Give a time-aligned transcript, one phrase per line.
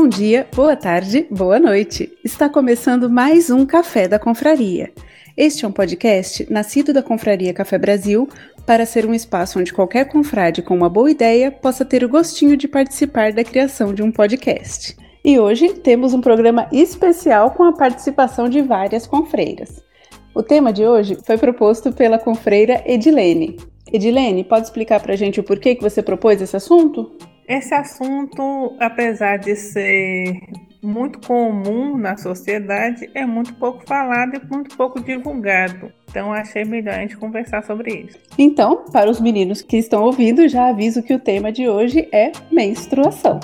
[0.00, 2.16] Bom dia, boa tarde, boa noite.
[2.22, 4.92] Está começando mais um Café da Confraria.
[5.36, 8.28] Este é um podcast nascido da Confraria Café Brasil
[8.64, 12.56] para ser um espaço onde qualquer confrade com uma boa ideia possa ter o gostinho
[12.56, 14.96] de participar da criação de um podcast.
[15.24, 19.82] E hoje temos um programa especial com a participação de várias confreiras.
[20.32, 23.56] O tema de hoje foi proposto pela confreira Edilene.
[23.92, 27.10] Edilene, pode explicar para a gente o porquê que você propôs esse assunto?
[27.48, 30.38] Esse assunto, apesar de ser
[30.82, 35.90] muito comum na sociedade, é muito pouco falado e muito pouco divulgado.
[36.10, 38.18] Então achei melhor a gente conversar sobre isso.
[38.36, 42.32] Então, para os meninos que estão ouvindo, já aviso que o tema de hoje é
[42.52, 43.40] menstruação.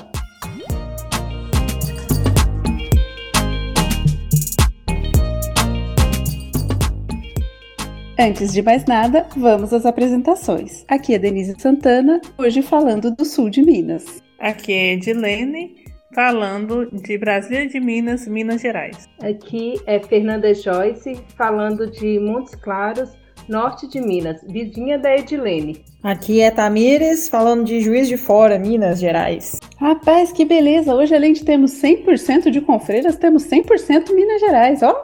[8.19, 10.85] Antes de mais nada, vamos às apresentações.
[10.87, 14.23] Aqui é Denise Santana, hoje falando do sul de Minas.
[14.39, 15.75] Aqui é Edilene,
[16.15, 19.09] falando de Brasília de Minas, Minas Gerais.
[19.21, 23.11] Aqui é Fernanda Joyce, falando de Montes Claros,
[23.49, 25.85] norte de Minas, vizinha da Edilene.
[26.01, 29.59] Aqui é Tamires, falando de Juiz de Fora, Minas Gerais.
[29.77, 30.95] Rapaz, que beleza!
[30.95, 35.03] Hoje, além de termos 100% de confreiras, temos 100% Minas Gerais, ó!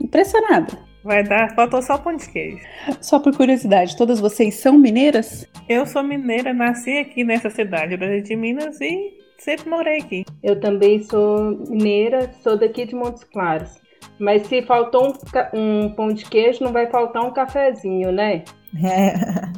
[0.00, 0.93] Impressionada!
[1.04, 2.64] Vai dar, faltou só pão de queijo.
[2.98, 5.46] Só por curiosidade, todas vocês são mineiras?
[5.68, 10.24] Eu sou mineira, nasci aqui nessa cidade, de Minas, e sempre morei aqui.
[10.42, 13.70] Eu também sou mineira, sou daqui de Montes Claros.
[14.18, 15.12] Mas se faltou
[15.54, 18.42] um, um pão de queijo, não vai faltar um cafezinho, né?
[18.82, 19.14] É.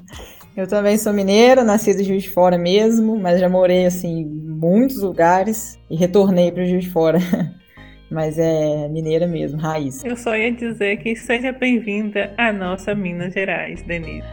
[0.57, 4.25] Eu também sou mineira, nasci do Juiz de Fora mesmo, mas já morei assim em
[4.25, 7.19] muitos lugares e retornei para o Juiz de Fora.
[8.11, 10.05] mas é mineira mesmo, raiz.
[10.05, 14.27] Eu só ia dizer que seja bem-vinda à nossa Minas Gerais, Denise.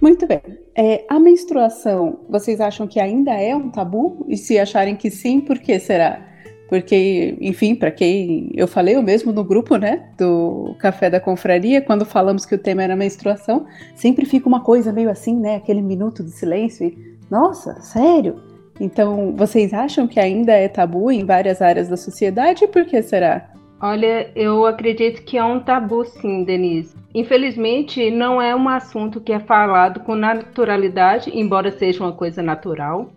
[0.00, 0.40] Muito bem.
[0.76, 4.24] É, a menstruação, vocês acham que ainda é um tabu?
[4.28, 6.24] E se acharem que sim, por que será?
[6.68, 11.80] Porque, enfim, para quem eu falei, eu mesmo no grupo, né, do Café da Confraria,
[11.80, 13.66] quando falamos que o tema era menstruação,
[13.96, 18.47] sempre fica uma coisa meio assim, né, aquele minuto de silêncio e, nossa, sério?
[18.80, 22.66] Então, vocês acham que ainda é tabu em várias áreas da sociedade?
[22.68, 23.50] Por que será?
[23.80, 26.96] Olha, eu acredito que é um tabu sim, Denise.
[27.14, 33.10] Infelizmente, não é um assunto que é falado com naturalidade, embora seja uma coisa natural.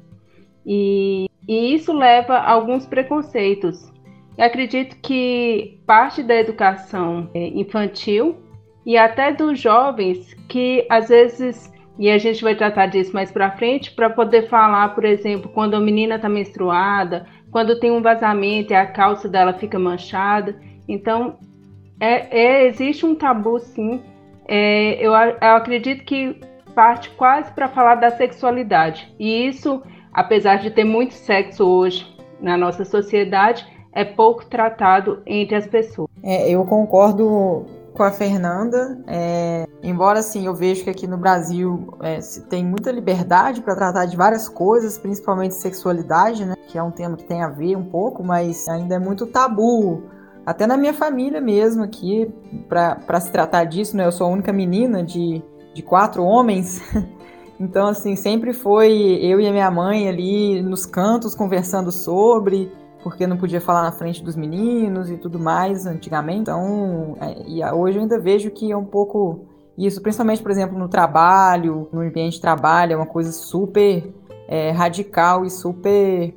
[0.65, 3.91] E, e isso leva a alguns preconceitos.
[4.37, 8.37] Eu acredito que parte da educação é, infantil
[8.85, 13.51] e até dos jovens que às vezes e a gente vai tratar disso mais para
[13.51, 18.71] frente para poder falar, por exemplo, quando a menina está menstruada, quando tem um vazamento
[18.71, 20.55] e a calça dela fica manchada.
[20.87, 21.37] Então,
[21.99, 24.01] é, é existe um tabu, sim.
[24.47, 26.39] É, eu, eu acredito que
[26.73, 29.13] parte quase para falar da sexualidade.
[29.19, 32.07] E isso, apesar de ter muito sexo hoje
[32.39, 36.09] na nossa sociedade, é pouco tratado entre as pessoas.
[36.23, 39.01] É, eu concordo com a Fernanda.
[39.07, 43.75] É, embora assim eu vejo que aqui no Brasil é, se tem muita liberdade para
[43.75, 46.55] tratar de várias coisas, principalmente sexualidade, né?
[46.67, 50.03] Que é um tema que tem a ver um pouco, mas ainda é muito tabu.
[50.45, 52.33] Até na minha família mesmo aqui,
[52.67, 54.05] para se tratar disso, né?
[54.05, 55.41] Eu sou a única menina de,
[55.73, 56.81] de quatro homens.
[57.61, 62.71] Então, assim, sempre foi eu e a minha mãe ali nos cantos conversando sobre
[63.03, 66.41] porque não podia falar na frente dos meninos e tudo mais antigamente.
[66.41, 69.45] Então, é, e hoje eu ainda vejo que é um pouco
[69.77, 74.13] isso, principalmente, por exemplo, no trabalho, no ambiente de trabalho, é uma coisa super
[74.47, 76.35] é, radical e super.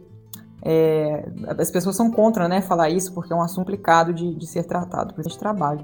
[0.62, 4.46] É, as pessoas são contra né, falar isso porque é um assunto complicado de, de
[4.46, 5.82] ser tratado, por de trabalho.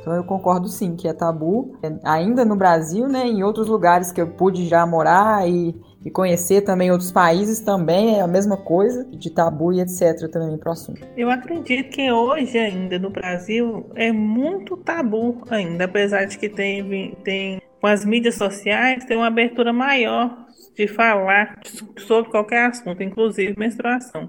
[0.00, 4.12] Então eu concordo sim que é tabu, é, ainda no Brasil, né, em outros lugares
[4.12, 5.74] que eu pude já morar e
[6.04, 10.30] e conhecer também outros países também é a mesma coisa, de tabu e etc.
[10.30, 11.00] também para o assunto.
[11.16, 17.14] Eu acredito que hoje ainda no Brasil é muito tabu ainda, apesar de que tem,
[17.24, 20.46] tem com as mídias sociais tem uma abertura maior
[20.76, 21.60] de falar
[21.98, 24.28] sobre qualquer assunto, inclusive menstruação.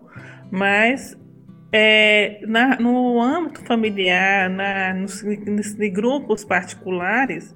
[0.51, 1.17] Mas
[1.71, 7.53] é, na, no âmbito familiar, na, nos, nos grupos particulares,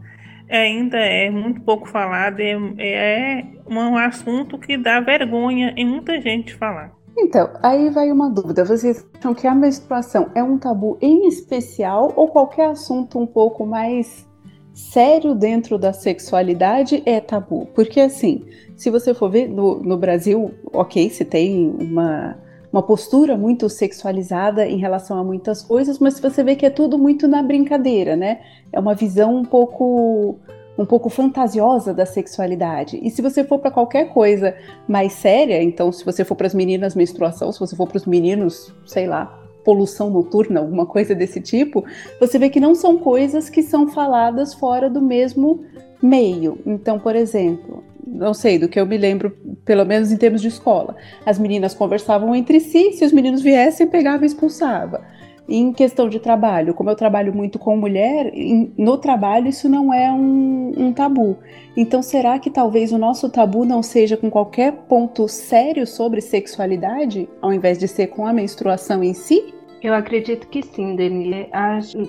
[0.50, 6.56] ainda é muito pouco falado, é, é um assunto que dá vergonha em muita gente
[6.56, 6.92] falar.
[7.18, 8.63] Então, aí vai uma dúvida.
[8.63, 13.66] Vocês acham que a menstruação é um tabu em especial ou qualquer assunto um pouco
[13.66, 14.28] mais
[14.74, 17.68] sério dentro da sexualidade é tabu?
[17.75, 18.45] Porque assim,
[18.78, 22.38] se você for ver no, no Brasil, ok, se tem uma
[22.71, 26.98] uma postura muito sexualizada em relação a muitas coisas, mas você vê que é tudo
[26.98, 28.42] muito na brincadeira, né?
[28.71, 30.39] É uma visão um pouco
[30.77, 32.98] um pouco fantasiosa da sexualidade.
[33.04, 34.56] E se você for para qualquer coisa
[34.88, 38.06] mais séria, então se você for para as meninas menstruação, se você for para os
[38.06, 39.25] meninos, sei lá,
[39.66, 41.83] poluição noturna, alguma coisa desse tipo,
[42.18, 45.66] você vê que não são coisas que são faladas fora do mesmo
[46.01, 46.60] meio.
[46.66, 49.31] Então, por exemplo, não sei, do que eu me lembro,
[49.63, 53.88] pelo menos em termos de escola, as meninas conversavam entre si, se os meninos viessem,
[53.88, 55.01] pegava e expulsava.
[55.48, 58.31] Em questão de trabalho, como eu trabalho muito com mulher,
[58.78, 61.38] no trabalho isso não é um, um, tabu.
[61.75, 67.28] Então, será que talvez o nosso tabu não seja com qualquer ponto sério sobre sexualidade,
[67.42, 69.56] ao invés de ser com a menstruação em si?
[69.81, 71.48] Eu acredito que sim, Denise.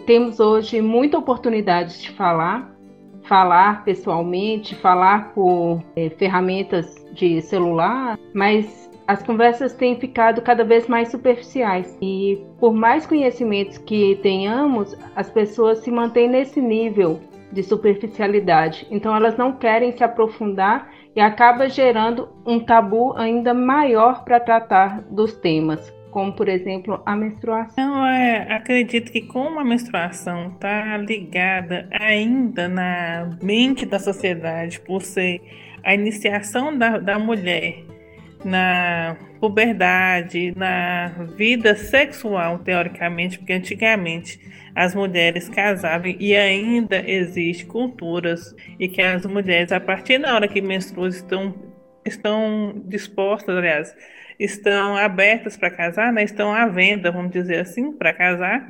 [0.05, 2.70] Temos hoje muita oportunidade de falar,
[3.31, 10.89] falar pessoalmente, falar por é, ferramentas de celular, mas as conversas têm ficado cada vez
[10.89, 17.21] mais superficiais e por mais conhecimentos que tenhamos, as pessoas se mantêm nesse nível
[17.53, 18.85] de superficialidade.
[18.91, 25.03] Então elas não querem se aprofundar e acaba gerando um tabu ainda maior para tratar
[25.03, 27.85] dos temas, como por exemplo a menstruação.
[27.85, 35.03] Não, é, acredito que como a menstruação está ligada ainda na mente da sociedade por
[35.03, 35.41] ser
[35.83, 37.85] a iniciação da, da mulher
[38.45, 44.41] na puberdade, na vida sexual, teoricamente, porque antigamente
[44.75, 50.49] as mulheres casavam e ainda existe culturas e que as mulheres, a partir da hora
[50.49, 51.55] que menstruam, estão,
[52.05, 53.95] estão dispostas, aliás,
[54.41, 56.25] estão abertas para casar, né?
[56.25, 58.69] estão à venda, vamos dizer assim, para casar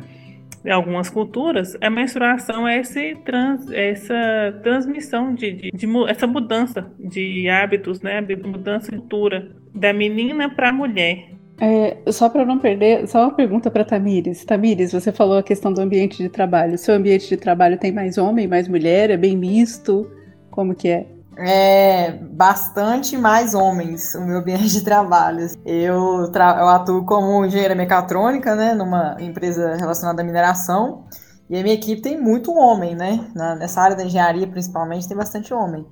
[0.64, 6.90] em algumas culturas, a menstruação é esse trans, essa transmissão de, de, de, essa mudança
[6.99, 8.20] de hábitos, né?
[8.20, 11.31] Mudança de cultura da menina para a mulher.
[11.58, 14.44] É, só para não perder, só uma pergunta para Tamires.
[14.44, 16.76] Tamires, você falou a questão do ambiente de trabalho.
[16.76, 19.11] Seu ambiente de trabalho tem mais homem, mais mulher?
[19.11, 20.11] É bem misto?
[20.50, 21.06] Como que é?
[21.40, 25.46] É, bastante mais homens o meu ambiente de trabalho.
[25.64, 31.04] Eu, eu atuo como engenheira mecatrônica, né, numa empresa relacionada à mineração,
[31.48, 35.16] e a minha equipe tem muito homem, né, Na, nessa área da engenharia principalmente tem
[35.16, 35.87] bastante homem.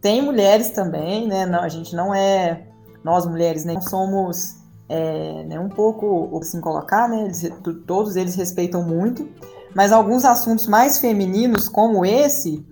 [0.00, 2.66] Tem mulheres também, né, não, a gente não é,
[3.04, 4.56] nós mulheres, né, não somos
[4.88, 7.50] é, né, um pouco, assim colocar, né, eles,
[7.86, 9.28] todos eles respeitam muito,
[9.74, 12.64] mas alguns assuntos mais femininos como esse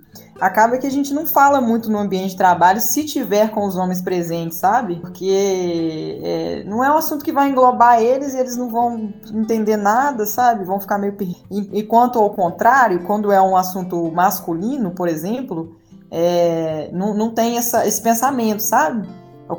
[0.42, 3.76] acaba que a gente não fala muito no ambiente de trabalho se tiver com os
[3.76, 4.96] homens presentes, sabe?
[4.96, 9.76] Porque é, não é um assunto que vai englobar eles e eles não vão entender
[9.76, 10.64] nada, sabe?
[10.64, 11.16] Vão ficar meio.
[11.48, 15.76] Enquanto ao contrário, quando é um assunto masculino, por exemplo,
[16.10, 19.08] é, não, não tem essa, esse pensamento, sabe?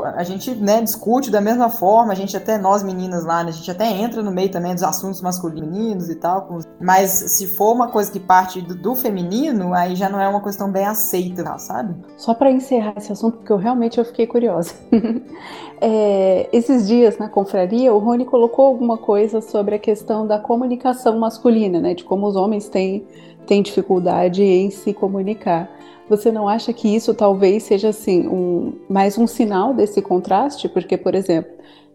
[0.01, 3.53] A gente né, discute da mesma forma, a gente até, nós meninas lá, né, a
[3.53, 7.89] gente até entra no meio também dos assuntos masculinos e tal, mas se for uma
[7.89, 11.95] coisa que parte do, do feminino, aí já não é uma questão bem aceita, sabe?
[12.17, 14.73] Só para encerrar esse assunto, porque eu realmente eu fiquei curiosa.
[15.81, 21.17] é, esses dias na confraria, o Rony colocou alguma coisa sobre a questão da comunicação
[21.19, 23.05] masculina, né, de como os homens têm,
[23.45, 25.69] têm dificuldade em se comunicar.
[26.09, 30.67] Você não acha que isso talvez seja assim um, mais um sinal desse contraste?
[30.67, 31.51] Porque, por exemplo,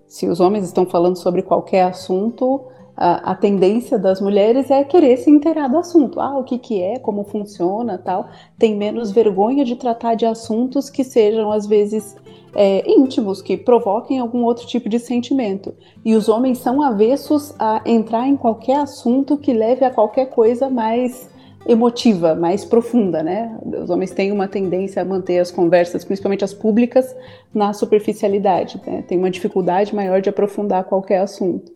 [0.06, 2.62] se os homens estão falando sobre qualquer assunto,
[2.96, 6.21] a, a, tendência das mulheres é querer se inteirar do assunto.
[6.21, 8.28] Ah, o que, que é, como funciona, tal.
[8.59, 12.16] Tem menos vergonha de tratar de assuntos que sejam às vezes
[12.54, 15.75] é, íntimos, que provoquem algum outro tipo de sentimento.
[16.04, 20.71] E os homens são avessos a entrar em qualquer assunto que leve a qualquer coisa
[20.71, 21.30] mais
[21.68, 23.56] emotiva, mais profunda, né?
[23.82, 27.14] Os homens têm uma tendência a manter as conversas, principalmente as públicas,
[27.54, 29.04] na superficialidade, né?
[29.06, 31.70] Tem uma dificuldade maior de aprofundar qualquer assunto.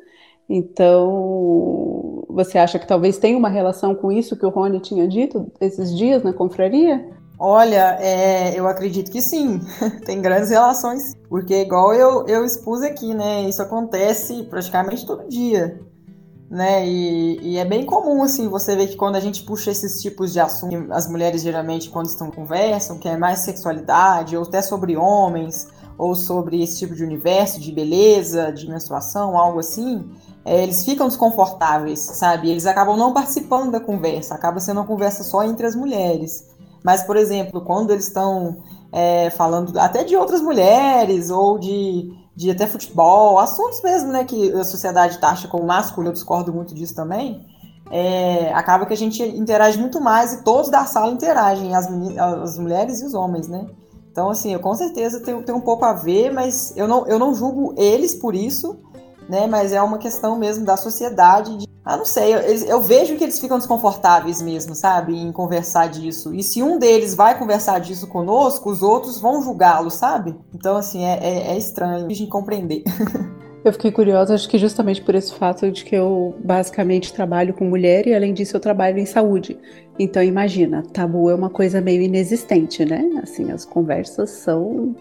[0.48, 5.46] Então, você acha que talvez tenha uma relação com isso que o Rony tinha dito
[5.60, 7.06] esses dias na confraria?
[7.38, 9.60] Olha, é, eu acredito que sim,
[10.06, 13.42] tem grandes relações, porque igual eu, eu expus aqui, né?
[13.42, 15.78] Isso acontece praticamente todo dia
[16.52, 16.86] né?
[16.86, 20.34] E, e, é bem comum, assim, você ver que quando a gente puxa esses tipos
[20.34, 24.94] de assuntos, as mulheres geralmente, quando estão conversam, que é mais sexualidade, ou até sobre
[24.94, 25.66] homens,
[25.96, 30.04] ou sobre esse tipo de universo, de beleza, de menstruação, algo assim,
[30.44, 32.50] é, eles ficam desconfortáveis, sabe?
[32.50, 36.46] Eles acabam não participando da conversa, acaba sendo uma conversa só entre as mulheres.
[36.84, 38.58] Mas, por exemplo, quando eles estão
[38.92, 44.52] é, falando até de outras mulheres, ou de de até futebol, assuntos mesmo, né, que
[44.52, 47.46] a sociedade taxa como másculo, eu discordo muito disso também,
[47.90, 51.86] é, acaba que a gente interage muito mais e todos da sala interagem, as,
[52.18, 53.66] as mulheres e os homens, né?
[54.10, 57.34] Então, assim, eu com certeza tenho um pouco a ver, mas eu não, eu não
[57.34, 58.78] julgo eles por isso,
[59.28, 59.46] né?
[59.46, 61.56] Mas é uma questão mesmo da sociedade.
[61.58, 65.88] De, ah, não sei, eu, eu, vejo que eles ficam desconfortáveis mesmo, sabe, em conversar
[65.88, 66.34] disso.
[66.34, 70.36] E se um deles vai conversar disso conosco, os outros vão julgá-lo, sabe?
[70.54, 72.84] Então, assim, é, é, é estranho de compreender.
[73.64, 77.64] Eu fiquei curiosa, acho que justamente por esse fato de que eu basicamente trabalho com
[77.64, 79.56] mulher e além disso eu trabalho em saúde.
[79.96, 83.08] Então imagina, tabu é uma coisa meio inexistente, né?
[83.22, 84.96] Assim, as conversas são,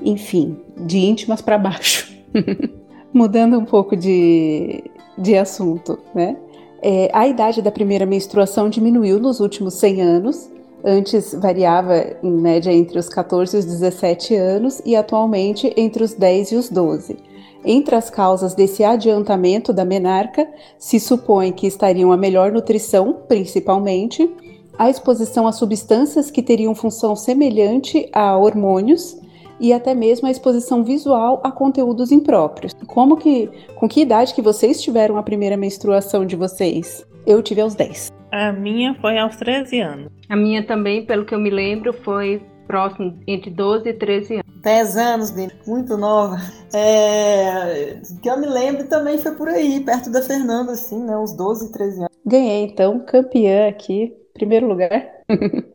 [0.00, 2.10] enfim, de íntimas para baixo.
[3.14, 4.82] Mudando um pouco de,
[5.16, 6.36] de assunto, né?
[6.82, 10.50] É, a idade da primeira menstruação diminuiu nos últimos 100 anos.
[10.84, 16.12] Antes variava em média entre os 14 e os 17 anos e atualmente entre os
[16.12, 17.16] 10 e os 12.
[17.64, 24.28] Entre as causas desse adiantamento da menarca, se supõe que estariam a melhor nutrição, principalmente,
[24.76, 29.16] a exposição a substâncias que teriam função semelhante a hormônios
[29.58, 32.72] e até mesmo a exposição visual a conteúdos impróprios.
[32.86, 37.06] Como que, com que idade que vocês tiveram a primeira menstruação de vocês?
[37.26, 38.12] Eu tive aos 10.
[38.32, 40.12] A minha foi aos 13 anos.
[40.28, 44.44] A minha também, pelo que eu me lembro, foi próximo entre 12 e 13 anos.
[44.62, 45.34] 10 anos
[45.66, 46.36] muito nova.
[46.72, 51.16] É, que eu me lembro também foi por aí, perto da Fernanda, assim, né?
[51.16, 52.12] Uns 12, 13 anos.
[52.26, 54.90] Ganhei, então, campeã aqui, primeiro lugar.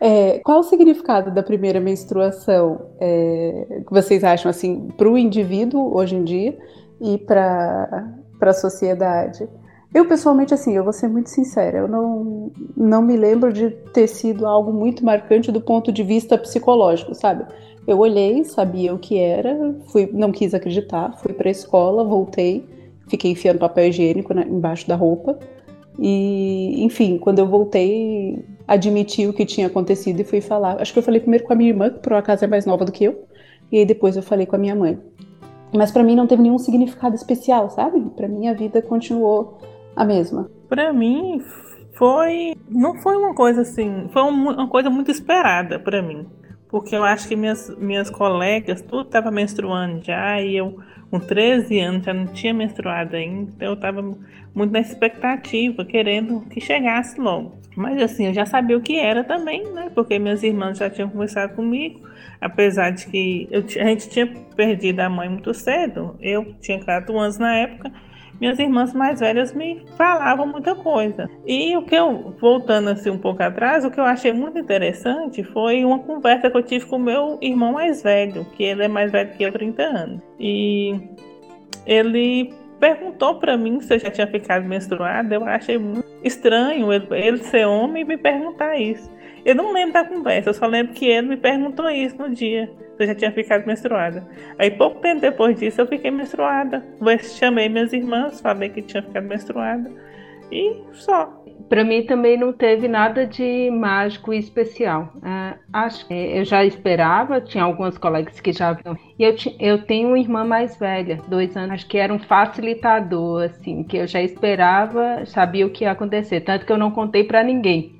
[0.00, 5.94] é, qual o significado da primeira menstruação é, que vocês acham, assim, para o indivíduo
[5.96, 6.58] hoje em dia
[7.00, 9.48] e para a sociedade?
[9.92, 14.06] Eu, pessoalmente, assim, eu vou ser muito sincera, eu não, não me lembro de ter
[14.06, 17.44] sido algo muito marcante do ponto de vista psicológico, sabe?
[17.86, 22.64] Eu olhei, sabia o que era, fui, não quis acreditar, fui para a escola, voltei,
[23.08, 25.36] fiquei enfiando papel higiênico na, embaixo da roupa.
[25.98, 30.80] E, enfim, quando eu voltei, admiti o que tinha acontecido e fui falar.
[30.80, 32.84] Acho que eu falei primeiro com a minha irmã, que por acaso é mais nova
[32.84, 33.26] do que eu,
[33.70, 34.96] e aí depois eu falei com a minha mãe.
[35.74, 38.00] Mas para mim não teve nenhum significado especial, sabe?
[38.16, 39.58] Para mim a vida continuou
[39.96, 40.48] a mesma.
[40.68, 41.42] Para mim
[41.94, 46.26] foi, não foi uma coisa assim, foi uma coisa muito esperada para mim
[46.70, 50.78] porque eu acho que minhas, minhas colegas, tudo estava menstruando já, e eu
[51.10, 54.00] com 13 anos já não tinha menstruado ainda, então eu estava
[54.54, 57.59] muito na expectativa, querendo que chegasse logo.
[57.76, 59.90] Mas assim, eu já sabia o que era também, né?
[59.94, 62.00] Porque minhas irmãs já tinham conversado comigo,
[62.40, 67.18] apesar de que eu, a gente tinha perdido a mãe muito cedo, eu tinha 4
[67.18, 67.92] anos na época,
[68.40, 71.28] minhas irmãs mais velhas me falavam muita coisa.
[71.46, 75.44] E o que eu, voltando assim um pouco atrás, o que eu achei muito interessante
[75.44, 78.88] foi uma conversa que eu tive com o meu irmão mais velho, que ele é
[78.88, 80.20] mais velho que eu, 30 anos.
[80.38, 80.98] E
[81.86, 82.50] ele
[82.80, 85.34] perguntou para mim se eu já tinha ficado menstruada.
[85.34, 89.10] Eu achei muito estranho ele, ele ser homem e me perguntar isso.
[89.44, 92.70] Eu não lembro da conversa, eu só lembro que ele me perguntou isso no dia.
[92.98, 94.26] Eu já tinha ficado menstruada.
[94.58, 96.84] Aí pouco tempo depois disso eu fiquei menstruada.
[97.38, 99.90] Chamei minhas irmãs, falei que tinha ficado menstruada.
[100.52, 101.39] E só.
[101.70, 105.12] Para mim também não teve nada de mágico e especial.
[105.18, 108.98] Uh, acho que eu já esperava, tinha algumas colegas que já viam.
[109.16, 113.44] E eu, eu tenho uma irmã mais velha, dois anos, acho que era um facilitador,
[113.44, 116.40] assim, que eu já esperava, sabia o que ia acontecer.
[116.40, 117.94] Tanto que eu não contei para ninguém.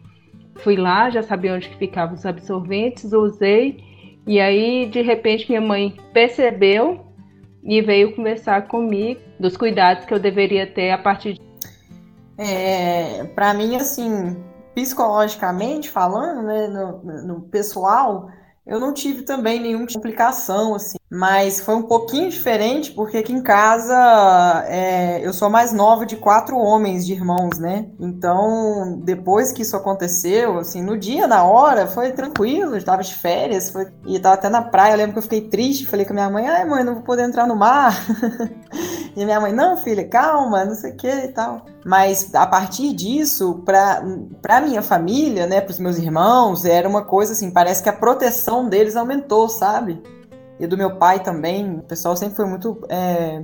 [0.56, 3.84] Fui lá, já sabia onde que ficavam os absorventes, usei
[4.26, 7.06] e aí de repente minha mãe percebeu
[7.62, 11.49] e veio conversar comigo dos cuidados que eu deveria ter a partir de
[12.40, 14.36] é, para mim assim
[14.74, 18.28] psicologicamente falando né no, no pessoal
[18.70, 23.42] eu não tive também nenhuma complicação, assim, mas foi um pouquinho diferente, porque aqui em
[23.42, 27.86] casa é, eu sou mais nova de quatro homens de irmãos, né?
[27.98, 33.12] Então, depois que isso aconteceu, assim, no dia, na hora, foi tranquilo, eu tava de
[33.12, 36.12] férias, foi, e tava até na praia, eu lembro que eu fiquei triste, falei com
[36.12, 37.92] a minha mãe, ai mãe, não vou poder entrar no mar.
[39.16, 41.66] e minha mãe, não, filha, calma, não sei o que e tal.
[41.84, 47.32] Mas a partir disso, para minha família, né, para os meus irmãos, era uma coisa
[47.32, 50.00] assim, parece que a proteção deles aumentou, sabe?
[50.60, 52.84] E do meu pai também, o pessoal sempre foi muito.
[52.88, 53.42] É,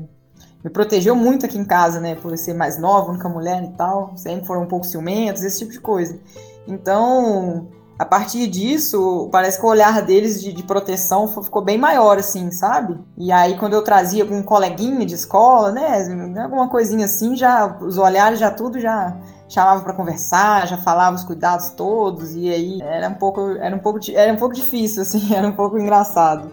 [0.63, 4.13] me protegeu muito aqui em casa, né, por ser mais nova, única mulher e tal,
[4.17, 6.19] sempre foram um pouco ciumentos, esse tipo de coisa.
[6.67, 7.69] Então,
[7.99, 12.51] a partir disso, parece que o olhar deles de, de, proteção ficou bem maior, assim,
[12.51, 12.99] sabe?
[13.17, 16.05] E aí, quando eu trazia algum coleguinha de escola, né,
[16.43, 19.17] alguma coisinha assim, já os olhares já tudo já
[19.49, 23.79] chamava para conversar, já falava os cuidados todos, e aí era um pouco, era um
[23.79, 26.51] pouco, era um pouco difícil, assim, era um pouco engraçado.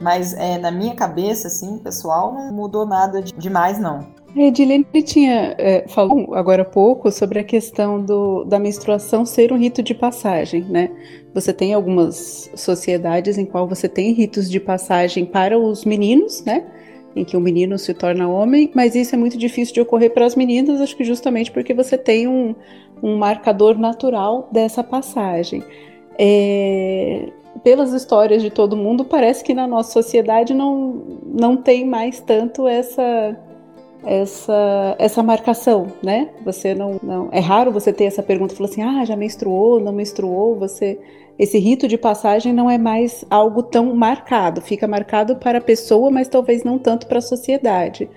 [0.00, 4.06] Mas é, na minha cabeça, assim, pessoal, não mudou nada de, demais, não.
[4.36, 9.58] Edilene tinha é, falou agora há pouco sobre a questão do, da menstruação ser um
[9.58, 10.90] rito de passagem, né?
[11.34, 16.66] Você tem algumas sociedades em qual você tem ritos de passagem para os meninos, né?
[17.16, 20.24] em que o menino se torna homem, mas isso é muito difícil de ocorrer para
[20.24, 22.54] as meninas, acho que justamente porque você tem um,
[23.02, 25.62] um marcador natural dessa passagem.
[26.18, 27.28] É,
[27.68, 32.66] pelas histórias de todo mundo, parece que na nossa sociedade não, não tem mais tanto
[32.66, 33.36] essa
[34.02, 36.30] essa, essa marcação, né?
[36.46, 39.92] Você não, não é raro você ter essa pergunta, falar assim, ah, já menstruou, não
[39.92, 40.98] menstruou, você
[41.38, 46.10] esse rito de passagem não é mais algo tão marcado, fica marcado para a pessoa,
[46.10, 48.08] mas talvez não tanto para a sociedade.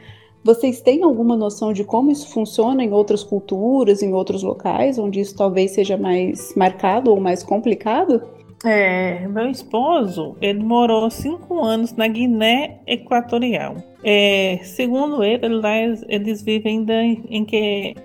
[0.42, 5.20] Vocês têm alguma noção de como isso funciona em outras culturas, em outros locais, onde
[5.20, 8.24] isso talvez seja mais marcado ou mais complicado?
[8.64, 13.76] É, meu esposo, ele morou cinco anos na Guiné Equatorial.
[14.04, 15.76] É, segundo ele, lá
[16.08, 17.96] eles vivem ainda em, em que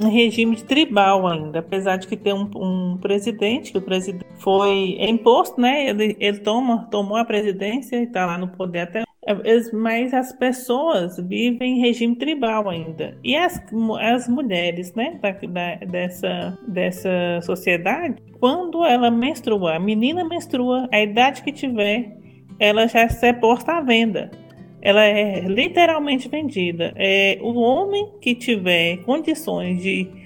[0.00, 5.60] regime tribal ainda, apesar de que tem um, um, presidente, que o presidente foi imposto,
[5.60, 5.88] né?
[5.88, 9.04] Ele, ele toma, tomou a presidência e está lá no poder até
[9.72, 13.16] mas as pessoas vivem em regime tribal ainda.
[13.24, 13.62] E as,
[14.00, 21.00] as mulheres né, da, da, dessa, dessa sociedade, quando ela menstrua, a menina menstrua, a
[21.00, 22.16] idade que tiver,
[22.58, 24.30] ela já é posta à venda.
[24.82, 26.92] Ela é literalmente vendida.
[26.96, 30.23] É o homem que tiver condições de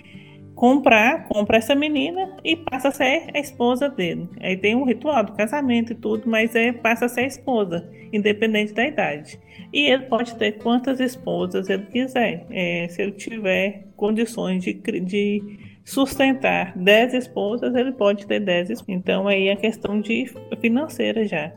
[0.59, 4.29] comprar, compra essa menina e passa a ser a esposa dele.
[4.41, 7.89] Aí tem um ritual do casamento e tudo, mas é passa a ser a esposa,
[8.13, 9.39] independente da idade.
[9.73, 15.59] E ele pode ter quantas esposas ele quiser, é, se ele tiver condições de, de
[15.85, 18.97] sustentar 10 esposas, ele pode ter 10 esposas.
[18.97, 20.27] Então aí é questão de
[20.61, 21.53] financeira já.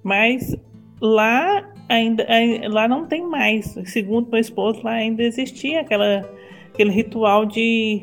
[0.00, 0.56] Mas
[1.00, 2.24] lá ainda
[2.70, 3.76] lá não tem mais.
[3.86, 6.22] Segundo meu esposo, lá ainda existia aquela
[6.72, 8.02] aquele ritual de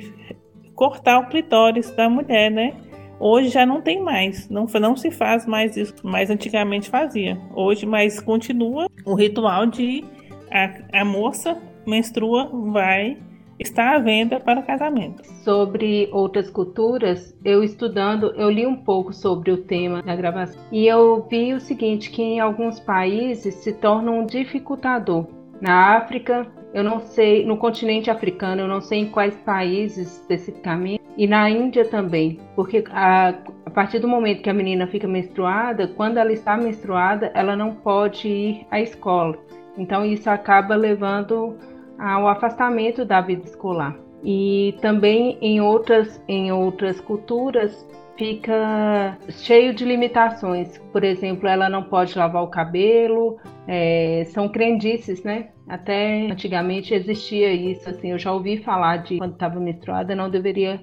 [0.81, 2.73] cortar o clitóris da mulher, né?
[3.19, 7.39] Hoje já não tem mais, não, não se faz mais isso, mas antigamente fazia.
[7.53, 10.03] Hoje, mas continua o ritual de
[10.51, 13.15] a, a moça menstrua, vai
[13.59, 15.23] estar à venda para casamento.
[15.43, 20.87] Sobre outras culturas, eu estudando, eu li um pouco sobre o tema da gravação e
[20.87, 25.27] eu vi o seguinte, que em alguns países se torna um dificultador.
[25.61, 31.01] Na África, eu não sei, no continente africano, eu não sei em quais países especificamente,
[31.17, 33.33] e na Índia também, porque a,
[33.65, 37.75] a, partir do momento que a menina fica menstruada, quando ela está menstruada, ela não
[37.75, 39.37] pode ir à escola.
[39.77, 41.57] Então isso acaba levando
[41.99, 43.95] ao afastamento da vida escolar.
[44.23, 47.85] E também em outras, em outras culturas
[48.21, 50.77] fica cheio de limitações.
[50.91, 55.49] Por exemplo, ela não pode lavar o cabelo, é, são crendices, né?
[55.67, 60.79] Até antigamente existia isso, assim, eu já ouvi falar de quando estava menstruada não deveria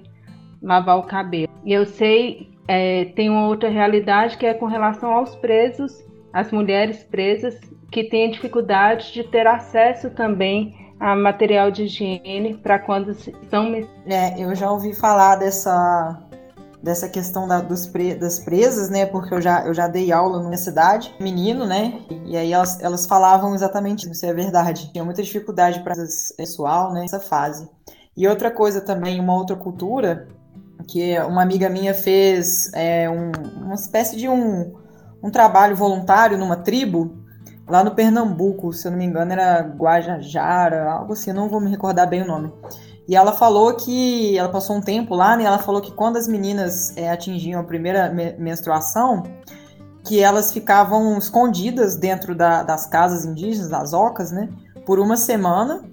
[0.61, 1.47] lavar o cabelo.
[1.63, 6.51] E eu sei, é, tem uma outra realidade que é com relação aos presos, as
[6.51, 7.57] mulheres presas
[7.89, 13.73] que têm dificuldade de ter acesso também a material de higiene para quando estão.
[14.05, 16.28] É, eu já ouvi falar dessa
[16.81, 19.05] dessa questão da, dos pre, das presas, né?
[19.05, 22.01] Porque eu já, eu já dei aula numa cidade, menino, né?
[22.25, 24.91] E aí elas, elas falavam exatamente isso, é verdade.
[24.91, 25.95] Tinha muita dificuldade para
[26.37, 27.01] pessoal, né?
[27.01, 27.69] Nessa fase.
[28.15, 30.27] E outra coisa também, uma outra cultura,
[30.87, 33.31] que uma amiga minha fez é, um,
[33.63, 34.73] uma espécie de um,
[35.23, 37.17] um trabalho voluntário numa tribo,
[37.67, 41.69] lá no Pernambuco, se eu não me engano, era Guajajara, algo assim, não vou me
[41.69, 42.51] recordar bem o nome.
[43.09, 45.43] E ela falou que ela passou um tempo lá, né?
[45.43, 49.23] Ela falou que quando as meninas é, atingiam a primeira me menstruação,
[50.05, 54.47] que elas ficavam escondidas dentro da, das casas indígenas, das ocas, né?
[54.85, 55.83] Por uma semana.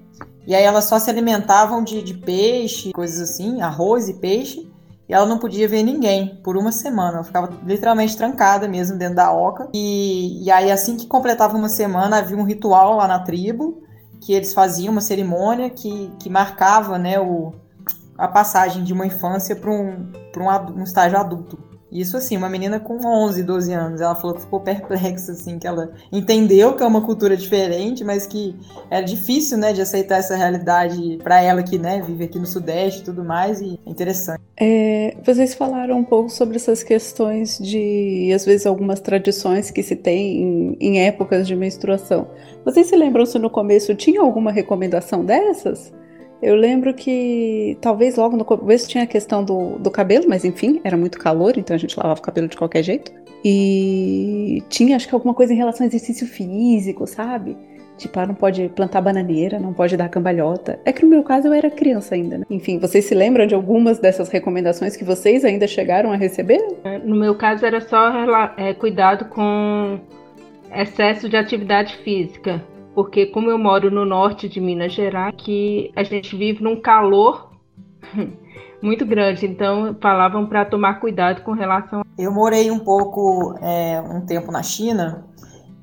[0.46, 4.70] E aí elas só se alimentavam de, de peixe, coisas assim, arroz e peixe.
[5.08, 7.14] E ela não podia ver ninguém por uma semana.
[7.14, 9.70] Ela ficava literalmente trancada mesmo dentro da oca.
[9.72, 13.85] E, e aí, assim que completava uma semana, havia um ritual lá na tribo
[14.26, 17.52] que eles faziam uma cerimônia que, que marcava né, o,
[18.18, 21.56] a passagem de uma infância para um, um, um estágio adulto.
[22.00, 25.66] Isso assim, uma menina com 11, 12 anos, ela falou que ficou perplexa, assim, que
[25.66, 28.54] ela entendeu que é uma cultura diferente, mas que
[28.90, 33.00] era difícil, né, de aceitar essa realidade para ela que, né, vive aqui no Sudeste
[33.00, 34.40] e tudo mais, e é interessante.
[34.58, 39.96] É, vocês falaram um pouco sobre essas questões de, às vezes, algumas tradições que se
[39.96, 42.28] tem em, em épocas de menstruação.
[42.64, 45.92] Vocês se lembram se no começo tinha alguma recomendação dessas?
[46.42, 50.80] Eu lembro que talvez logo no começo tinha a questão do, do cabelo, mas enfim,
[50.84, 53.12] era muito calor, então a gente lavava o cabelo de qualquer jeito.
[53.44, 57.56] E tinha, acho que alguma coisa em relação ao exercício físico, sabe?
[57.96, 60.78] Tipo, ah, não pode plantar bananeira, não pode dar cambalhota.
[60.84, 62.44] É que no meu caso eu era criança ainda, né?
[62.50, 66.60] Enfim, vocês se lembram de algumas dessas recomendações que vocês ainda chegaram a receber?
[66.84, 68.10] É, no meu caso era só
[68.58, 69.98] é, cuidado com
[70.74, 72.62] excesso de atividade física
[72.96, 77.50] porque como eu moro no norte de Minas Gerais, que a gente vive num calor
[78.80, 82.02] muito grande, então falavam para tomar cuidado com relação.
[82.16, 85.26] Eu morei um pouco, é, um tempo na China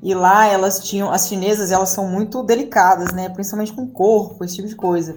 [0.01, 4.43] e lá elas tinham, as chinesas elas são muito delicadas, né, principalmente com o corpo,
[4.43, 5.15] esse tipo de coisa.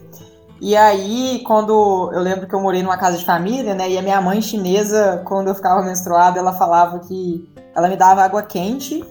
[0.60, 4.02] E aí, quando eu lembro que eu morei numa casa de família, né, e a
[4.02, 9.02] minha mãe chinesa, quando eu ficava menstruada, ela falava que ela me dava água quente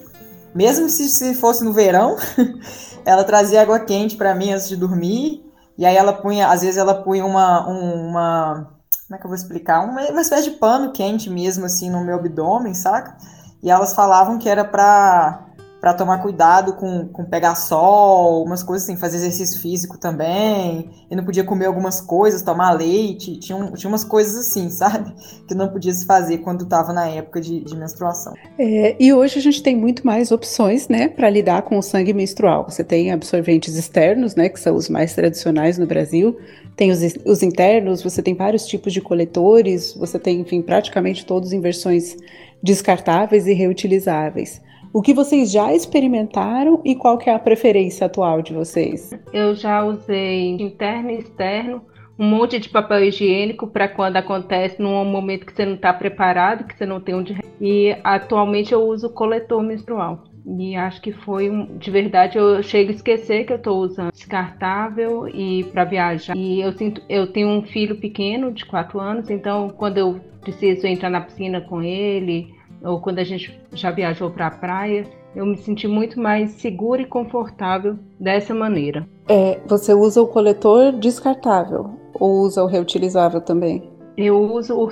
[0.56, 2.16] mesmo se, se fosse no verão,
[3.04, 5.44] ela trazia água quente para mim antes de dormir.
[5.76, 9.36] E aí ela punha, às vezes ela punha uma, uma como é que eu vou
[9.36, 9.84] explicar?
[9.84, 13.16] Uma, uma espécie de pano quente mesmo, assim, no meu abdômen, saca?
[13.62, 15.45] E elas falavam que era para
[15.80, 21.14] para tomar cuidado com, com pegar sol, umas coisas assim, fazer exercício físico também, e
[21.14, 25.12] não podia comer algumas coisas, tomar leite, tinha, tinha umas coisas assim, sabe?
[25.46, 28.34] Que não podia se fazer quando estava na época de, de menstruação.
[28.58, 32.12] É, e hoje a gente tem muito mais opções, né, para lidar com o sangue
[32.12, 32.64] menstrual.
[32.68, 36.36] Você tem absorventes externos, né, que são os mais tradicionais no Brasil,
[36.76, 41.52] tem os, os internos, você tem vários tipos de coletores, você tem, enfim, praticamente todos
[41.52, 42.16] em versões
[42.62, 44.60] descartáveis e reutilizáveis.
[44.96, 49.10] O que vocês já experimentaram e qual que é a preferência atual de vocês?
[49.30, 51.82] Eu já usei interno e externo,
[52.18, 56.64] um monte de papel higiênico para quando acontece num momento que você não está preparado,
[56.64, 57.36] que você não tem onde.
[57.60, 60.24] E atualmente eu uso coletor menstrual.
[60.58, 64.12] E acho que foi um, de verdade eu chego a esquecer que eu estou usando
[64.12, 66.34] descartável e para viajar.
[66.34, 70.86] E eu sinto, eu tenho um filho pequeno de 4 anos, então quando eu preciso
[70.86, 75.44] entrar na piscina com ele, ou quando a gente já viajou para a praia, eu
[75.44, 79.06] me senti muito mais segura e confortável dessa maneira.
[79.28, 83.90] É, você usa o coletor descartável ou usa o reutilizável também?
[84.16, 84.88] Eu uso o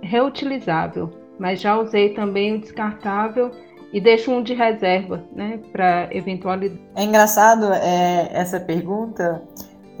[0.00, 3.50] reutilizável, mas já usei também o descartável
[3.92, 6.80] e deixo um de reserva, né, para eventualidade.
[6.94, 9.42] É engraçado é, essa pergunta,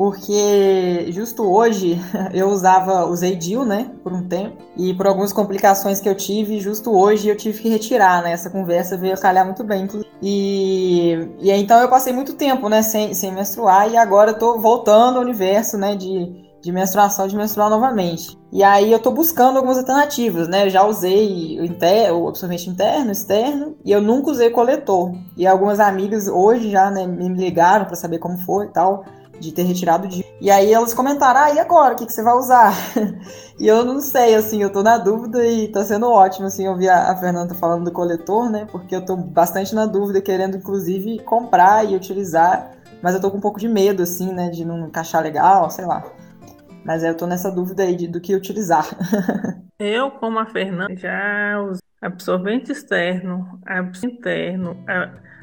[0.00, 2.00] porque justo hoje
[2.32, 6.58] eu usava, usei DIL, né, por um tempo, e por algumas complicações que eu tive,
[6.58, 9.86] justo hoje eu tive que retirar, né, essa conversa veio calhar muito bem,
[10.22, 14.58] e, e então eu passei muito tempo, né, sem, sem menstruar, e agora eu tô
[14.58, 18.38] voltando ao universo, né, de, de menstruação, de menstruar novamente.
[18.50, 22.70] E aí eu tô buscando algumas alternativas, né, eu já usei o, inter, o absorvente
[22.70, 27.84] interno, externo, e eu nunca usei coletor, e algumas amigas hoje já, né, me ligaram
[27.84, 29.04] para saber como foi e tal,
[29.40, 30.24] de ter retirado de.
[30.40, 31.94] E aí elas comentaram, ah, e agora?
[31.94, 32.72] O que, que você vai usar?
[33.58, 36.88] e eu não sei, assim, eu tô na dúvida e tá sendo ótimo, assim, ouvir
[36.88, 38.66] a, a Fernanda falando do coletor, né?
[38.70, 42.70] Porque eu tô bastante na dúvida, querendo, inclusive, comprar e utilizar.
[43.02, 44.50] Mas eu tô com um pouco de medo, assim, né?
[44.50, 46.04] De não encaixar legal, sei lá.
[46.84, 48.86] Mas eu tô nessa dúvida aí de, do que utilizar.
[49.78, 54.84] eu, como a Fernanda, já usei absorvente externo, absorvente interno,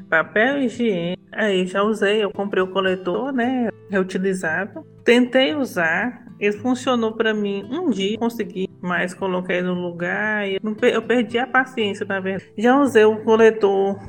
[0.09, 1.21] papel higiênico.
[1.31, 3.69] Aí já usei, eu comprei o coletor, né?
[3.89, 4.85] Reutilizável.
[5.03, 10.59] Tentei usar, ele funcionou para mim um dia, consegui, mas coloquei no lugar e
[10.93, 12.51] eu perdi a paciência, na verdade.
[12.57, 13.99] Já usei o coletor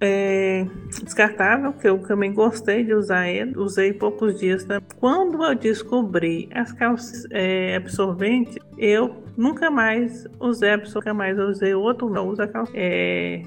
[0.00, 0.66] é,
[1.02, 4.66] descartável, que eu também gostei de usar ele, usei poucos dias.
[4.98, 11.74] Quando eu descobri as calças é, absorventes, eu nunca mais usei absorvente, nunca mais usei
[11.74, 12.72] outro, não usa calça.
[12.74, 13.42] É,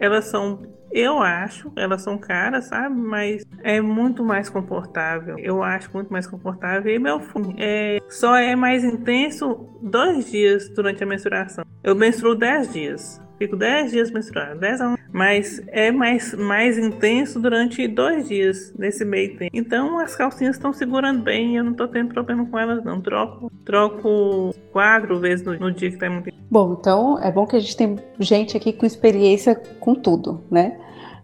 [0.00, 2.94] elas são eu acho, elas são caras, sabe?
[2.94, 5.38] Mas é muito mais confortável.
[5.38, 6.92] Eu acho muito mais confortável.
[6.92, 11.64] E meu fim é, só é mais intenso dois dias durante a menstruação.
[11.82, 13.20] Eu menstruo dez dias.
[13.38, 18.74] Fico 10 dias menstruada, 10 a 1, mas é mais, mais intenso durante dois dias
[18.76, 19.50] nesse meio tempo.
[19.54, 23.00] Então as calcinhas estão segurando bem eu não tô tendo problema com elas não.
[23.00, 26.32] Troco, troco quatro vezes no, no dia que tá muito.
[26.50, 30.76] Bom, então é bom que a gente tem gente aqui com experiência com tudo, né?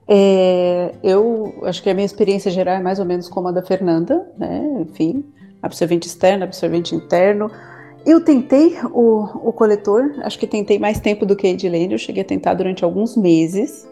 [0.07, 3.62] É, eu acho que a minha experiência geral é mais ou menos como a da
[3.62, 4.62] Fernanda, né?
[4.81, 5.24] Enfim,
[5.62, 7.50] absorvente externo, absorvente interno.
[8.07, 11.99] Eu tentei o, o coletor, acho que tentei mais tempo do que a Edilene, eu
[11.99, 13.88] cheguei a tentar durante alguns meses.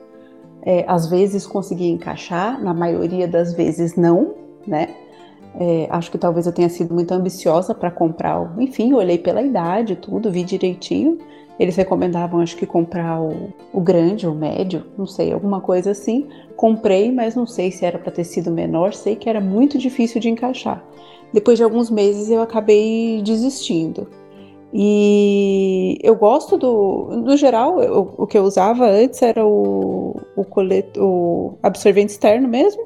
[0.64, 4.34] É, às vezes consegui encaixar, na maioria das vezes não,
[4.66, 4.94] né?
[5.58, 8.54] É, acho que talvez eu tenha sido muito ambiciosa para comprar.
[8.58, 11.18] Enfim, olhei pela idade, tudo, vi direitinho.
[11.58, 16.28] Eles recomendavam, acho que comprar o, o grande ou médio, não sei, alguma coisa assim.
[16.56, 20.28] Comprei, mas não sei se era para tecido menor, sei que era muito difícil de
[20.28, 20.82] encaixar.
[21.32, 24.08] Depois de alguns meses eu acabei desistindo.
[24.72, 27.10] E eu gosto do.
[27.24, 30.46] No geral, eu, o que eu usava antes era o, o,
[30.98, 32.82] o absorvente externo mesmo.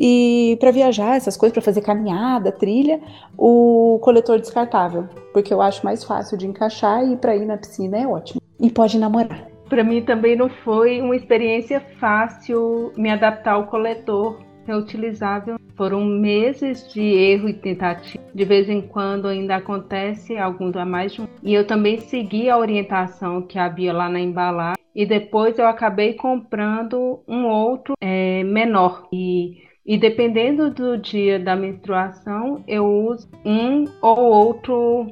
[0.00, 3.00] E para viajar, essas coisas, para fazer caminhada, trilha,
[3.36, 7.98] o coletor descartável, porque eu acho mais fácil de encaixar e para ir na piscina
[7.98, 8.40] é ótimo.
[8.60, 9.48] E pode namorar.
[9.68, 15.56] Para mim também não foi uma experiência fácil me adaptar ao coletor reutilizável.
[15.78, 18.22] Foram meses de erro e tentativa.
[18.34, 21.28] De vez em quando ainda acontece alguns a mais de um.
[21.40, 24.82] E eu também segui a orientação que havia lá na embalagem.
[24.92, 29.06] E depois eu acabei comprando um outro é, menor.
[29.12, 35.06] E e dependendo do dia da menstruação, eu uso um ou outro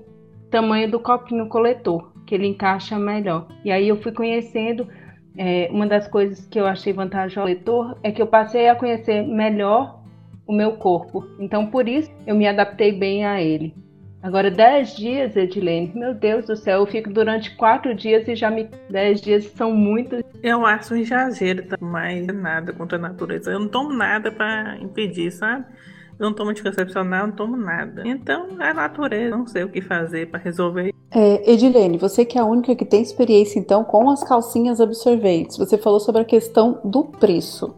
[0.50, 3.46] tamanho do copinho coletor, que ele encaixa melhor.
[3.64, 4.86] E aí eu fui conhecendo,
[5.38, 8.74] é, uma das coisas que eu achei vantajosa no coletor é que eu passei a
[8.74, 9.95] conhecer melhor
[10.46, 11.26] o meu corpo.
[11.38, 13.74] Então por isso eu me adaptei bem a ele.
[14.26, 18.50] Agora, 10 dias, Edilene, meu Deus do céu, eu fico durante 4 dias e já
[18.50, 18.68] me.
[18.90, 20.20] 10 dias são muitos.
[20.42, 21.76] Eu acho um exagero, tá?
[21.80, 23.52] mas nada contra a natureza.
[23.52, 25.64] Eu não tomo nada para impedir, sabe?
[26.18, 28.02] Eu não tomo anticoncepcional, não tomo nada.
[28.04, 30.92] Então, é a natureza, não sei o que fazer para resolver.
[31.10, 35.56] É, Edilene, você que é a única que tem experiência, então, com as calcinhas absorventes.
[35.56, 37.76] Você falou sobre a questão do preço,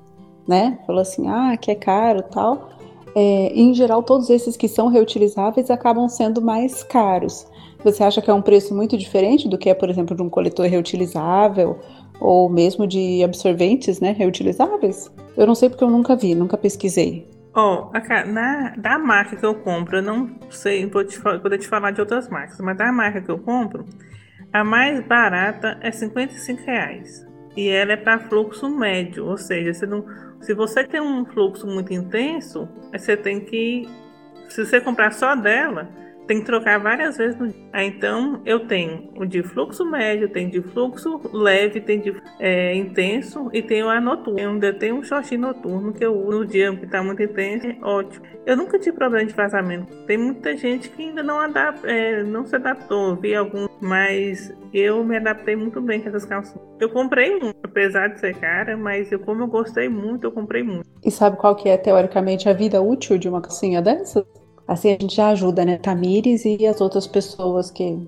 [0.49, 0.79] né?
[0.87, 2.79] Falou assim, ah, que é caro tal
[3.15, 7.47] é, em geral, todos esses que são reutilizáveis acabam sendo mais caros.
[7.83, 10.29] Você acha que é um preço muito diferente do que é, por exemplo, de um
[10.29, 11.81] coletor reutilizável
[12.21, 15.13] ou mesmo de absorventes né, reutilizáveis?
[15.37, 17.29] Eu não sei porque eu nunca vi, nunca pesquisei.
[17.55, 21.67] Ó, oh, na, da marca que eu compro, eu não sei, vou te, poder te
[21.67, 23.85] falar de outras marcas, mas da marca que eu compro,
[24.53, 27.28] a mais barata é 55 reais.
[27.59, 30.05] E ela é para fluxo médio, ou seja, você não
[30.41, 33.89] se você tem um fluxo muito intenso, você tem que.
[34.49, 35.89] Se você comprar só dela,
[36.29, 37.59] tem que trocar várias vezes no dia.
[37.75, 43.49] Então, eu tenho o de fluxo médio, tem de fluxo leve, tem de é, intenso
[43.53, 44.39] e tenho a noturno.
[44.39, 47.67] Eu ainda tenho um shortinho noturno que eu uso no dia que está muito intenso,
[47.67, 48.25] é ótimo.
[48.45, 49.95] Eu nunca tive problema de vazamento.
[50.07, 51.43] Tem muita gente que ainda não,
[51.85, 56.61] é, não se adaptou, vi alguns, mas eu me adaptei muito bem com essas calcinhas.
[56.79, 60.63] Eu comprei um, apesar de ser cara, mas eu, como eu gostei muito, eu comprei
[60.63, 60.89] muito.
[61.03, 64.27] E sabe qual que é, teoricamente, a vida útil de uma calcinha dessa?
[64.69, 65.79] Assim a gente já ajuda, né?
[65.79, 68.07] Tamires e as outras pessoas que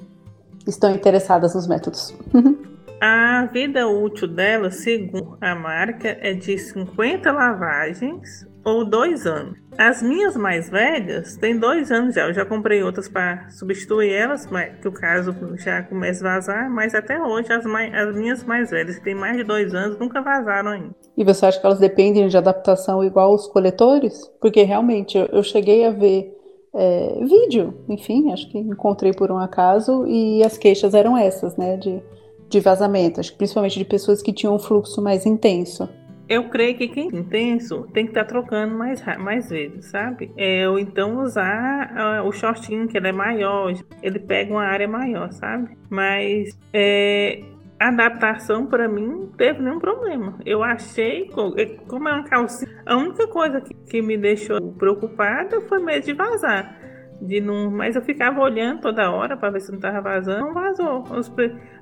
[0.66, 2.14] estão interessadas nos métodos.
[3.00, 9.58] a vida útil dela, segundo a marca, é de 50 lavagens ou dois anos.
[9.78, 12.26] As minhas mais velhas têm dois anos já.
[12.26, 16.70] Eu já comprei outras para substituir elas, mas que o caso já começa a vazar.
[16.70, 19.98] Mas até hoje as, mais, as minhas mais velhas, que têm mais de dois anos,
[19.98, 20.94] nunca vazaram ainda.
[21.16, 24.30] E você acha que elas dependem de adaptação igual os coletores?
[24.42, 26.38] Porque realmente eu, eu cheguei a ver
[26.74, 31.76] é, vídeo, enfim, acho que encontrei por um acaso e as queixas eram essas, né,
[31.76, 32.00] de,
[32.48, 35.88] de vazamento, acho que principalmente de pessoas que tinham um fluxo mais intenso.
[36.28, 40.30] Eu creio que quem é intenso tem que estar tá trocando mais, mais vezes, sabe?
[40.36, 44.86] É, ou então usar uh, o shortinho, que ele é maior, ele pega uma área
[44.86, 45.76] maior, sabe?
[45.90, 47.42] Mas é,
[47.80, 50.38] a adaptação para mim não teve nenhum problema.
[50.44, 55.62] Eu achei, é, como é uma calcinha, a única coisa que, que me deixou preocupada
[55.62, 56.78] foi medo de vazar.
[57.22, 60.54] De não, mas eu ficava olhando toda hora para ver se não estava vazando, não
[60.54, 61.04] vazou.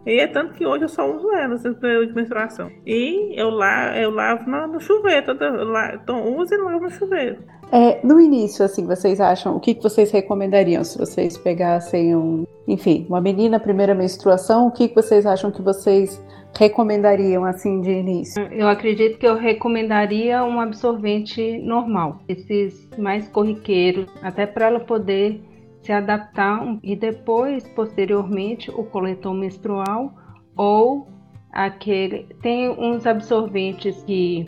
[0.07, 2.71] E é tanto que hoje eu só uso no período de menstruação.
[2.87, 7.39] E eu, la, eu lavo no, chuveiro, toda, então, uso e lavo no chuveiro.
[7.71, 13.07] É, no início, assim, vocês acham, o que, vocês recomendariam se vocês pegassem um, enfim,
[13.09, 16.23] uma menina primeira menstruação, o que, que vocês acham que vocês
[16.57, 18.43] recomendariam assim de início?
[18.53, 25.43] Eu acredito que eu recomendaria um absorvente normal, esses mais corriqueiros, até para ela poder
[25.83, 30.13] se adaptar e depois, posteriormente, o coletor menstrual
[30.57, 31.07] ou
[31.53, 34.47] aquele tem uns absorventes que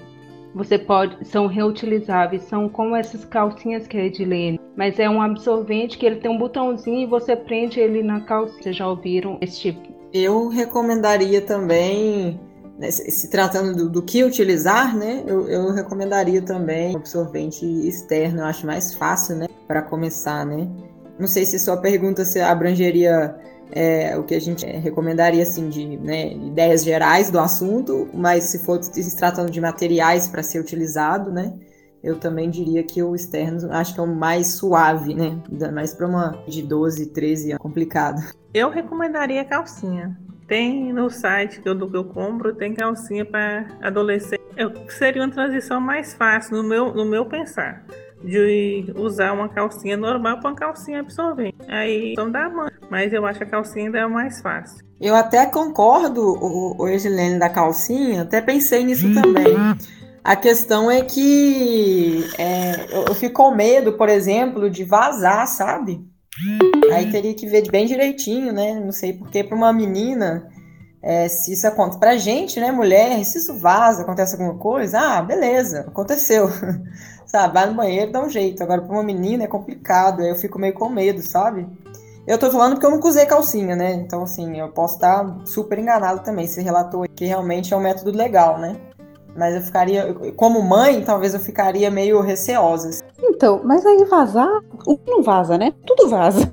[0.54, 5.22] você pode são reutilizáveis, são como essas calcinhas que é de Edilene, mas é um
[5.22, 8.62] absorvente que ele tem um botãozinho e você prende ele na calcinha.
[8.62, 9.80] Vocês já ouviram esse tipo?
[10.12, 12.40] Eu recomendaria também,
[12.78, 15.22] né, se tratando do, do, que utilizar, né?
[15.26, 19.46] Eu, eu recomendaria também absorvente externo, eu acho mais fácil, né?
[19.68, 20.68] Para começar, né?
[21.18, 23.36] Não sei se sua pergunta se abrangeria
[23.72, 28.44] é, o que a gente é, recomendaria assim de né, ideias gerais do assunto, mas
[28.44, 31.54] se for se tratando de materiais para ser utilizado, né,
[32.02, 35.40] eu também diria que o externo acho que é o mais suave, né,
[35.72, 38.22] mais para uma de 12, 13 anos, complicado.
[38.52, 40.16] Eu recomendaria calcinha.
[40.46, 44.42] Tem no site que eu, que eu compro, tem calcinha para adolescente.
[44.56, 47.84] Eu, seria uma transição mais fácil no meu, no meu pensar
[48.22, 51.56] de usar uma calcinha normal para uma calcinha absorvente.
[51.68, 54.84] Aí são da mãe, mas eu acho que a calcinha ainda é mais fácil.
[55.00, 59.14] Eu até concordo, o, o Eugilene, da calcinha, até pensei nisso uhum.
[59.14, 59.56] também.
[60.22, 66.04] A questão é que é, eu, eu fico com medo, por exemplo, de vazar, sabe?
[66.92, 68.74] Aí teria que ver bem direitinho, né?
[68.74, 70.46] Não sei porque para uma menina,
[71.02, 75.22] é, se isso acontece pra gente, né, mulher, se isso vaza, acontece alguma coisa, ah,
[75.22, 76.48] beleza, aconteceu.
[77.30, 77.54] sabe?
[77.54, 78.62] Vai no banheiro, dá um jeito.
[78.62, 81.66] Agora, pra uma menina é complicado, eu fico meio com medo, sabe?
[82.26, 83.92] Eu tô falando porque eu nunca usei calcinha, né?
[83.94, 86.46] Então, assim, eu posso estar super enganado também.
[86.46, 88.76] Você relatou que realmente é um método legal, né?
[89.36, 93.02] Mas eu ficaria, como mãe, talvez eu ficaria meio receosa.
[93.22, 94.50] Então, mas aí vazar,
[94.86, 95.72] o que não vaza, né?
[95.86, 96.52] Tudo vaza.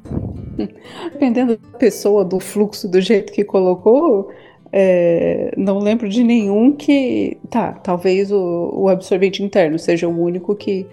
[1.12, 4.32] Dependendo da pessoa, do fluxo, do jeito que colocou,
[4.72, 7.38] é, não lembro de nenhum que.
[7.50, 10.86] Tá, talvez o, o absorvente interno seja o único que,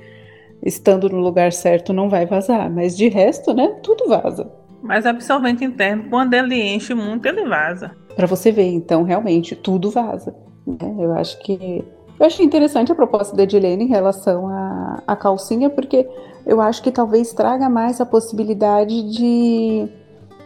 [0.63, 2.71] estando no lugar certo, não vai vazar.
[2.71, 3.69] Mas de resto, né?
[3.83, 4.51] Tudo vaza.
[4.83, 7.93] Mas absorvente interno, quando ele enche muito, ele vaza.
[8.15, 10.35] Para você ver, então, realmente, tudo vaza.
[10.67, 10.95] Né?
[10.99, 11.85] Eu acho que.
[12.19, 16.07] Eu achei interessante a proposta da Edilene em relação à, à calcinha, porque
[16.47, 19.89] eu acho que talvez traga mais a possibilidade de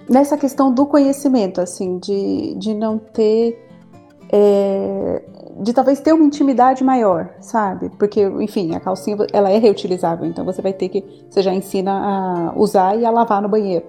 [0.08, 3.64] nessa questão do conhecimento, assim, de, de não ter.
[4.30, 5.22] É,
[5.60, 7.88] de talvez ter uma intimidade maior, sabe?
[7.98, 11.04] Porque, enfim, a calcinha ela é reutilizável, então você vai ter que.
[11.28, 13.84] Você já ensina a usar e a lavar no banheiro.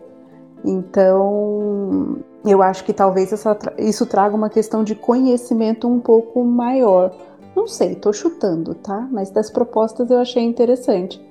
[0.63, 7.13] Então, eu acho que talvez essa, isso traga uma questão de conhecimento um pouco maior.
[7.55, 9.07] Não sei, tô chutando, tá?
[9.11, 11.21] Mas das propostas eu achei interessante.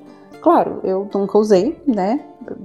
[0.40, 2.20] Claro, eu nunca usei, né?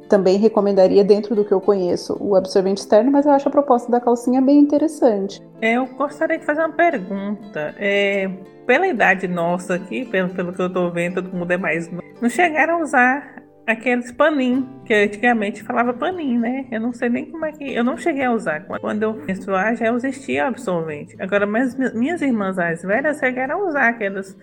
[0.07, 3.91] Também recomendaria, dentro do que eu conheço, o absorvente externo, mas eu acho a proposta
[3.91, 5.41] da calcinha bem interessante.
[5.62, 7.75] Eu gostaria de fazer uma pergunta.
[7.77, 8.29] É,
[8.65, 12.03] pela idade nossa aqui, pelo, pelo que eu tô vendo, todo mundo é mais novo,
[12.21, 16.65] não chegaram a usar aqueles paninhos, que antigamente falava paninho, né?
[16.71, 17.73] Eu não sei nem como é que.
[17.73, 18.62] Eu não cheguei a usar.
[18.65, 21.15] Quando eu menstruar já existia absorvente.
[21.19, 24.38] Agora, mas minhas irmãs mais velhas chegaram a usar aqueles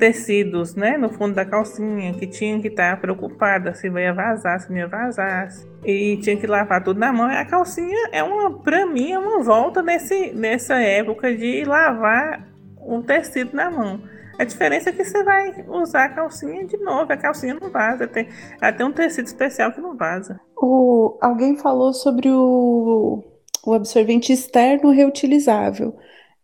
[0.00, 4.70] tecidos, né, no fundo da calcinha, que tinha que estar preocupada se ia vazar, se
[4.70, 5.48] não ia vazar,
[5.84, 7.26] e tinha que lavar tudo na mão.
[7.26, 13.02] A calcinha é uma, para mim, é uma volta nesse, nessa época de lavar o
[13.02, 14.00] tecido na mão.
[14.38, 18.08] A diferença é que você vai usar a calcinha de novo, a calcinha não vaza,
[18.08, 18.26] tem
[18.58, 20.40] até um tecido especial que não vaza.
[20.56, 23.22] O, alguém falou sobre o,
[23.66, 25.94] o absorvente externo reutilizável.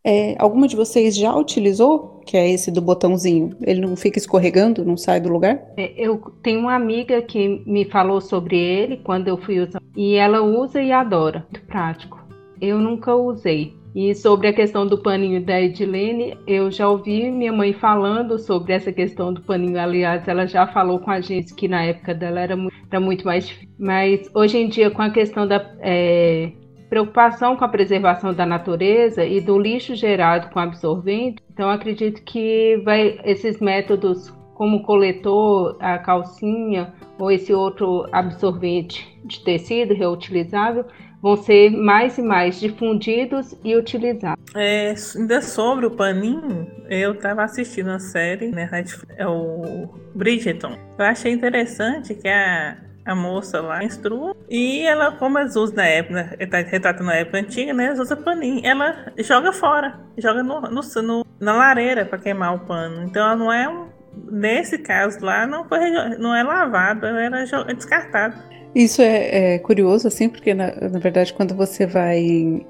[0.09, 2.21] É, alguma de vocês já utilizou?
[2.25, 3.57] Que é esse do botãozinho.
[3.61, 5.61] Ele não fica escorregando, não sai do lugar?
[5.77, 9.83] É, eu tenho uma amiga que me falou sobre ele quando eu fui usar.
[9.97, 11.45] E ela usa e adora.
[11.53, 12.25] Muito prático.
[12.61, 13.75] Eu nunca usei.
[13.97, 18.75] E sobre a questão do paninho da Edilene, eu já ouvi minha mãe falando sobre
[18.75, 19.81] essa questão do paninho.
[19.81, 23.25] Aliás, ela já falou com a gente que na época dela era muito, era muito
[23.25, 23.75] mais difícil.
[23.77, 26.53] Mas hoje em dia, com a questão da é,
[26.89, 32.81] preocupação com a preservação da natureza e do lixo gerado com absorvente, então acredito que
[32.85, 40.85] vai, esses métodos como o coletor, a calcinha ou esse outro absorvente de tecido reutilizável
[41.21, 44.43] vão ser mais e mais difundidos e utilizados.
[44.55, 48.69] É, ainda sobre o paninho, eu estava assistindo a série, né,
[49.17, 50.77] é o Bridgerton.
[50.99, 55.87] Eu achei interessante que a, a moça lá menstrua e ela, como eles usam na
[55.87, 57.87] época, tá retratando na época antiga, né?
[57.87, 58.61] Eles usam paninho.
[58.65, 63.05] Ela joga fora, joga no, no, no na lareira para queimar o pano.
[63.05, 63.87] Então ela não é um.
[64.31, 68.35] Nesse caso lá, não, foi, não é lavado, ela era descartado.
[68.75, 72.67] Isso é, é curioso, assim, porque na, na, verdade, quando você vai em,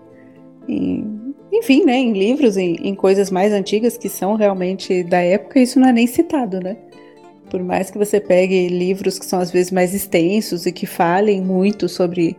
[0.69, 5.61] em, enfim, né, em livros, em, em, coisas mais antigas que são realmente da época,
[5.61, 6.77] isso não é nem citado, né?
[7.57, 11.41] Por mais que você pegue livros que são às vezes mais extensos e que falem
[11.41, 12.37] muito sobre,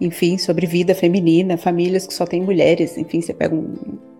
[0.00, 3.74] enfim, sobre vida feminina, famílias que só têm mulheres, enfim, você pega um,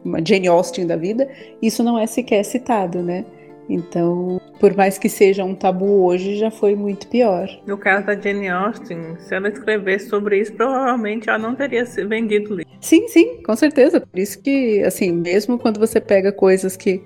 [0.05, 1.31] uma Jane Austen da vida,
[1.62, 3.24] isso não é sequer citado, né?
[3.68, 7.48] Então, por mais que seja um tabu hoje, já foi muito pior.
[7.64, 12.57] No caso da Jane Austen, se ela escrevesse sobre isso, provavelmente ela não teria vendido
[12.57, 12.72] livro.
[12.81, 14.00] Sim, sim, com certeza.
[14.00, 17.00] Por isso que, assim, mesmo quando você pega coisas que,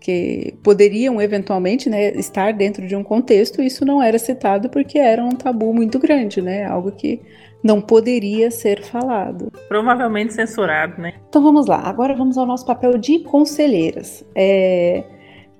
[0.00, 5.22] que poderiam eventualmente né, estar dentro de um contexto, isso não era citado porque era
[5.22, 6.64] um tabu muito grande, né?
[6.64, 7.20] Algo que
[7.62, 9.52] não poderia ser falado.
[9.68, 11.14] Provavelmente censurado, né?
[11.28, 14.24] Então vamos lá, agora vamos ao nosso papel de conselheiras.
[14.34, 15.04] É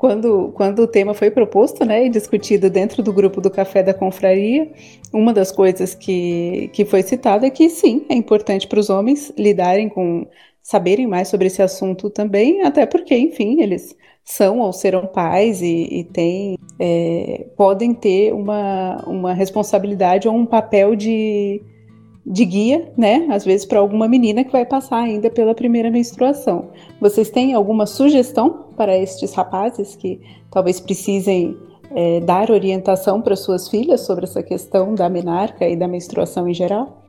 [0.00, 3.92] quando, quando o tema foi proposto né, e discutido dentro do grupo do Café da
[3.92, 4.72] Confraria,
[5.12, 9.30] uma das coisas que, que foi citada é que sim, é importante para os homens
[9.36, 10.26] lidarem com,
[10.62, 13.94] saberem mais sobre esse assunto também, até porque, enfim, eles
[14.24, 20.46] são ou serão pais e, e têm, é, podem ter uma, uma responsabilidade ou um
[20.46, 21.62] papel de
[22.24, 23.26] de guia, né?
[23.30, 26.70] Às vezes para alguma menina que vai passar ainda pela primeira menstruação.
[27.00, 31.56] Vocês têm alguma sugestão para estes rapazes que talvez precisem
[31.92, 36.54] é, dar orientação para suas filhas sobre essa questão da menarca e da menstruação em
[36.54, 37.04] geral?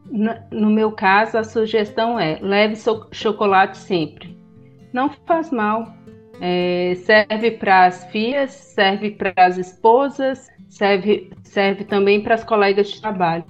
[0.52, 2.76] No meu caso, a sugestão é leve
[3.12, 4.36] chocolate sempre.
[4.92, 5.88] Não faz mal.
[6.44, 12.90] É, serve para as filhas, serve para as esposas, serve, serve também para as colegas
[12.90, 13.46] de trabalho.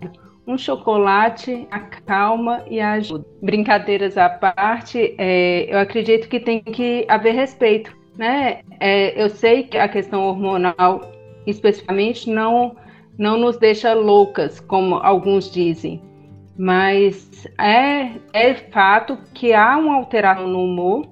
[0.45, 3.25] Um chocolate acalma e ajuda.
[3.41, 7.95] Brincadeiras à parte, é, eu acredito que tem que haver respeito.
[8.17, 8.59] Né?
[8.77, 11.09] É, eu sei que a questão hormonal,
[11.47, 12.75] especificamente, não,
[13.17, 16.01] não nos deixa loucas, como alguns dizem,
[16.57, 21.10] mas é, é fato que há uma alteração no humor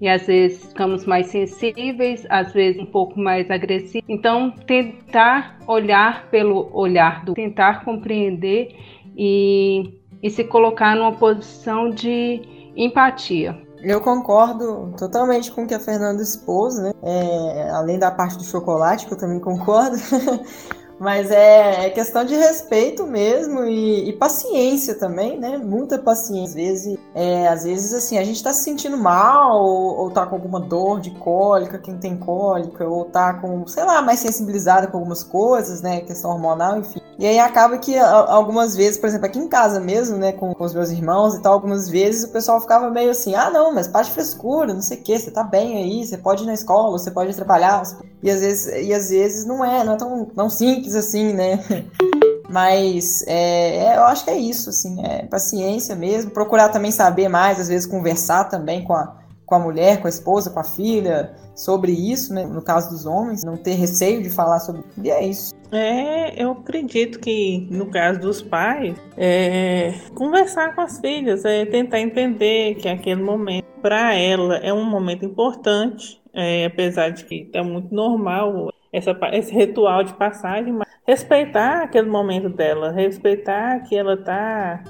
[0.00, 4.08] e às vezes ficamos mais sensíveis, às vezes um pouco mais agressivos.
[4.08, 8.74] Então, tentar olhar pelo olhar do, tentar compreender
[9.16, 12.40] e, e se colocar numa posição de
[12.74, 13.56] empatia.
[13.82, 16.92] Eu concordo totalmente com o que a Fernanda expôs, né?
[17.02, 19.96] É, além da parte do chocolate, que eu também concordo.
[21.00, 25.56] Mas é, é, questão de respeito mesmo e, e, paciência também, né?
[25.56, 26.50] Muita paciência.
[26.50, 30.26] Às vezes, é, às vezes assim, a gente tá se sentindo mal, ou, ou tá
[30.26, 34.88] com alguma dor de cólica, quem tem cólica, ou tá com, sei lá, mais sensibilizada
[34.88, 36.02] com algumas coisas, né?
[36.02, 37.00] Questão hormonal, enfim.
[37.20, 40.64] E aí acaba que algumas vezes, por exemplo, aqui em casa mesmo, né, com, com,
[40.64, 43.86] os meus irmãos e tal, algumas vezes o pessoal ficava meio assim, ah, não, mas
[43.86, 46.54] para de frescura, não sei o que, você tá bem aí, você pode ir na
[46.54, 47.82] escola, você pode trabalhar.
[48.22, 51.62] E às vezes, e às vezes não é, não é tão, tão simples assim, né?
[52.48, 57.28] Mas é, é, eu acho que é isso, assim, é paciência mesmo, procurar também saber
[57.28, 59.19] mais, às vezes conversar também com a,
[59.50, 62.46] com a mulher, com a esposa, com a filha, sobre isso, né?
[62.46, 64.84] No caso dos homens, não ter receio de falar sobre.
[65.02, 65.52] E é isso.
[65.72, 71.98] É, eu acredito que no caso dos pais, é, conversar com as filhas, é tentar
[71.98, 77.62] entender que aquele momento para ela é um momento importante, é, apesar de que está
[77.62, 84.14] muito normal essa, esse ritual de passagem, mas respeitar aquele momento dela, respeitar que ela
[84.14, 84.84] está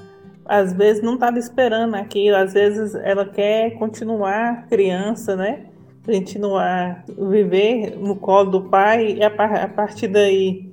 [0.45, 5.65] às vezes não estava esperando aquilo, às vezes ela quer continuar criança, né?
[6.05, 10.71] Continuar viver no colo do pai e a, partir daí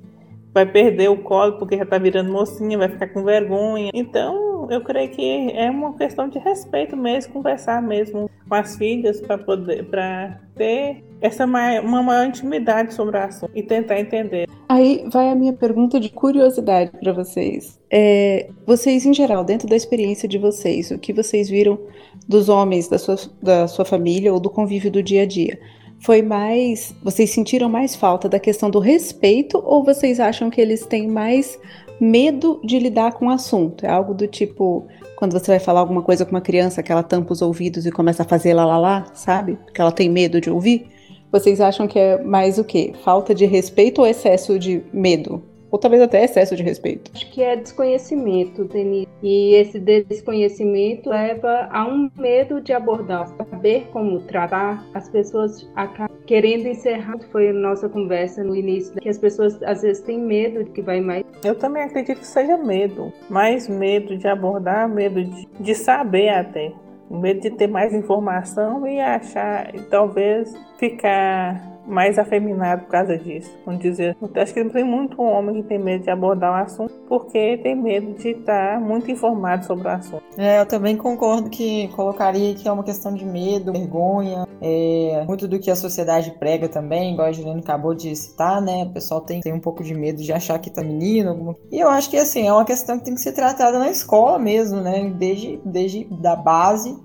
[0.53, 3.91] vai perder o colo porque já está virando mocinha, vai ficar com vergonha.
[3.93, 9.19] Então, eu creio que é uma questão de respeito mesmo, conversar mesmo com as filhas
[9.21, 14.47] para poder para ter essa maior, uma maior intimidade sobre o assunto e tentar entender.
[14.67, 17.79] Aí vai a minha pergunta de curiosidade para vocês.
[17.91, 21.79] É, vocês, em geral, dentro da experiência de vocês, o que vocês viram
[22.27, 25.59] dos homens da sua, da sua família ou do convívio do dia a dia?
[26.01, 26.95] Foi mais.
[27.03, 31.59] Vocês sentiram mais falta da questão do respeito ou vocês acham que eles têm mais
[31.99, 33.85] medo de lidar com o assunto?
[33.85, 34.87] É algo do tipo.
[35.15, 37.91] Quando você vai falar alguma coisa com uma criança que ela tampa os ouvidos e
[37.91, 39.57] começa a fazer lá lá lá, sabe?
[39.65, 40.87] Porque ela tem medo de ouvir.
[41.31, 42.93] Vocês acham que é mais o quê?
[43.03, 45.43] Falta de respeito ou excesso de medo?
[45.71, 47.11] Ou talvez até excesso de respeito?
[47.13, 49.07] Acho que é desconhecimento, Denise.
[49.21, 54.85] E esse desconhecimento leva a um medo de abordar, saber como tratar.
[54.93, 57.19] As pessoas acabam querendo encerrar.
[57.31, 60.81] Foi a nossa conversa no início, que as pessoas às vezes têm medo de que
[60.81, 61.25] vai mais.
[61.43, 63.11] Eu também acredito que seja medo.
[63.29, 66.71] Mais medo de abordar, medo de, de saber até
[67.09, 73.51] medo de ter mais informação e achar, e talvez ficar mais afeminado por causa disso.
[73.65, 77.57] Vamos dizer, acho que tem muito homem que tem medo de abordar o assunto porque
[77.57, 80.23] tem medo de estar muito informado sobre o assunto.
[80.37, 85.47] É, eu também concordo que colocaria que é uma questão de medo, vergonha, é, muito
[85.47, 88.83] do que a sociedade prega também, igual a Juliana acabou de citar, né?
[88.83, 91.29] O pessoal tem, tem um pouco de medo de achar que tá menino.
[91.31, 91.55] Alguma...
[91.71, 94.37] E eu acho que assim, é uma questão que tem que ser tratada na escola
[94.37, 95.11] mesmo, né?
[95.17, 96.95] Desde, desde da base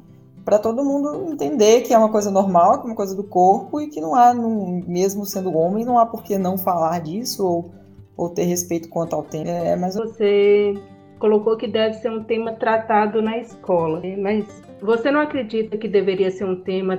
[0.45, 3.81] para todo mundo entender que é uma coisa normal, que é uma coisa do corpo
[3.81, 7.73] e que não há, mesmo sendo homem, não há por que não falar disso ou,
[8.17, 9.49] ou ter respeito quanto ao tema.
[9.49, 9.95] É, mas...
[9.95, 10.75] Você
[11.19, 14.17] colocou que deve ser um tema tratado na escola, né?
[14.17, 16.99] mas você não acredita que deveria ser um tema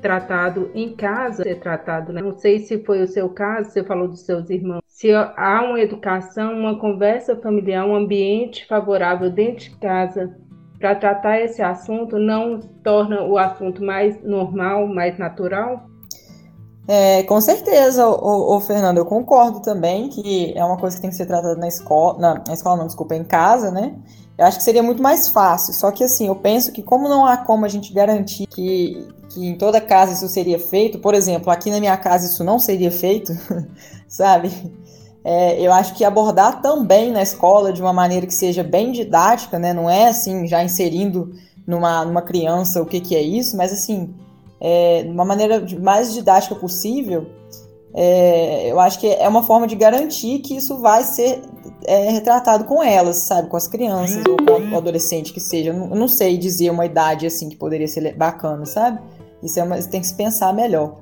[0.00, 2.22] tratado em casa, ser tratado, né?
[2.22, 4.82] Não sei se foi o seu caso, você falou dos seus irmãos.
[4.86, 10.36] Se há uma educação, uma conversa familiar, um ambiente favorável dentro de casa
[10.84, 15.86] para tratar esse assunto não torna o assunto mais normal, mais natural?
[16.86, 21.16] É, com certeza, o, Fernando, eu concordo também que é uma coisa que tem que
[21.16, 23.94] ser tratada na escola, na, na escola não, desculpa, em casa, né?
[24.36, 25.72] Eu acho que seria muito mais fácil.
[25.72, 29.48] Só que assim, eu penso que como não há como a gente garantir que, que
[29.48, 32.90] em toda casa isso seria feito, por exemplo, aqui na minha casa isso não seria
[32.90, 33.32] feito,
[34.06, 34.50] sabe?
[35.24, 39.58] É, eu acho que abordar também na escola de uma maneira que seja bem didática,
[39.58, 39.72] né?
[39.72, 41.32] Não é assim, já inserindo
[41.66, 44.14] numa, numa criança o que, que é isso, mas assim,
[44.60, 47.26] é, de uma maneira mais didática possível,
[47.94, 51.40] é, eu acho que é uma forma de garantir que isso vai ser
[51.86, 53.48] é, retratado com elas, sabe?
[53.48, 55.70] Com as crianças ou com o adolescente que seja.
[55.70, 59.00] Eu não, eu não sei dizer uma idade assim que poderia ser bacana, sabe?
[59.42, 60.96] Isso é uma, tem que se pensar melhor.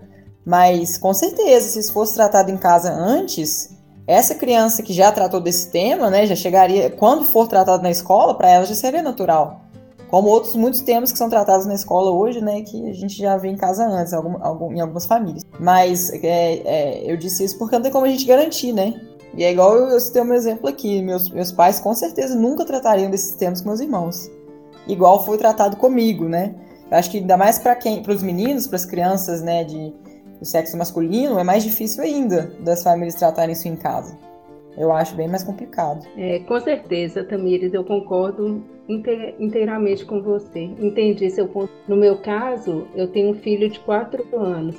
[0.44, 3.70] Mas, com certeza, se isso fosse tratado em casa antes,
[4.12, 8.34] essa criança que já tratou desse tema, né, já chegaria, quando for tratado na escola,
[8.34, 9.62] para ela já seria natural.
[10.08, 13.36] Como outros muitos temas que são tratados na escola hoje, né, que a gente já
[13.38, 15.42] vê em casa antes, algum, algum, em algumas famílias.
[15.58, 19.00] Mas é, é, eu disse isso porque não tem como a gente garantir, né?
[19.34, 21.00] E é igual eu, eu citei um exemplo aqui.
[21.00, 24.30] Meus, meus pais com certeza nunca tratariam desses temas com meus irmãos.
[24.86, 26.54] Igual foi tratado comigo, né?
[26.90, 29.94] Eu acho que ainda mais para quem, para os meninos, para as crianças, né, de
[30.42, 34.18] do sexo masculino, é mais difícil ainda das famílias tratarem isso em casa.
[34.76, 36.04] Eu acho bem mais complicado.
[36.16, 40.62] É, com certeza, Tamires, eu concordo inteiramente com você.
[40.80, 41.70] Entendi seu ponto.
[41.86, 44.76] No meu caso, eu tenho um filho de 4 anos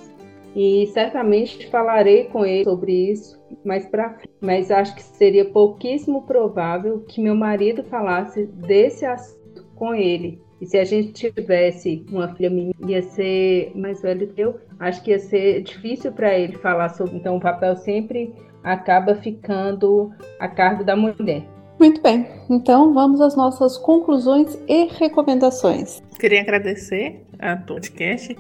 [0.53, 4.17] e certamente falarei com ele sobre isso mais para.
[4.41, 10.41] Mas acho que seria pouquíssimo provável que meu marido falasse desse assunto com ele.
[10.61, 15.03] E se a gente tivesse uma filha minha, ia ser mais velho que eu, acho
[15.03, 17.17] que ia ser difícil para ele falar sobre.
[17.17, 18.33] Então, o papel sempre
[18.63, 21.43] acaba ficando a cargo da mulher.
[21.79, 26.01] Muito bem, então vamos às nossas conclusões e recomendações.
[26.17, 28.37] Queria agradecer a podcast,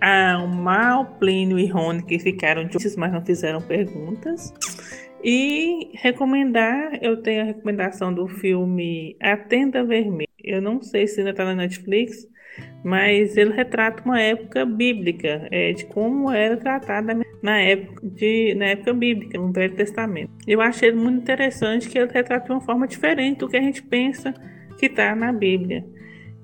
[0.00, 4.52] ao Mal, Plínio e Rony que ficaram juntos, mas não fizeram perguntas.
[5.24, 10.25] E recomendar, eu tenho a recomendação do filme A Tenda Vermelha.
[10.46, 12.28] Eu não sei se ainda está na Netflix,
[12.84, 18.66] mas ele retrata uma época bíblica, é, de como era tratada na época, de, na
[18.66, 20.30] época bíblica, no Velho Testamento.
[20.46, 23.82] Eu achei muito interessante que ele retrata de uma forma diferente do que a gente
[23.82, 24.32] pensa
[24.78, 25.84] que está na Bíblia.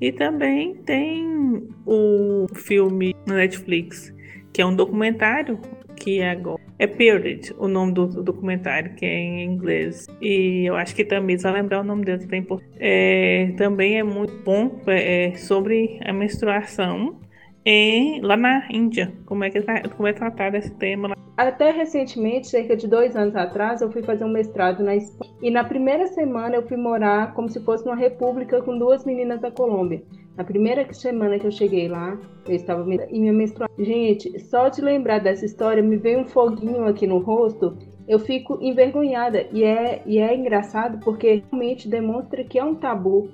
[0.00, 4.12] E também tem o filme na Netflix,
[4.52, 5.60] que é um documentário
[6.02, 6.60] que é agora.
[6.78, 10.06] É Period, o nome do, do, documentário, que é em inglês.
[10.20, 12.44] E eu acho que também vai lembrar o nome dele, tem
[12.78, 17.20] é, também é muito bom é, sobre a menstruação
[17.64, 21.16] em, lá na Índia, como é que tá, como é tratado esse tema lá.
[21.36, 25.32] Até recentemente, cerca de dois anos atrás, eu fui fazer um mestrado na Espanha.
[25.40, 29.40] E na primeira semana eu fui morar como se fosse uma república com duas meninas
[29.40, 30.02] da Colômbia.
[30.36, 33.84] Na primeira semana que eu cheguei lá, eu estava e minha menstruação.
[33.84, 37.76] Gente, só de lembrar dessa história me veio um foguinho aqui no rosto.
[38.08, 43.30] Eu fico envergonhada e é e é engraçado porque realmente demonstra que é um tabu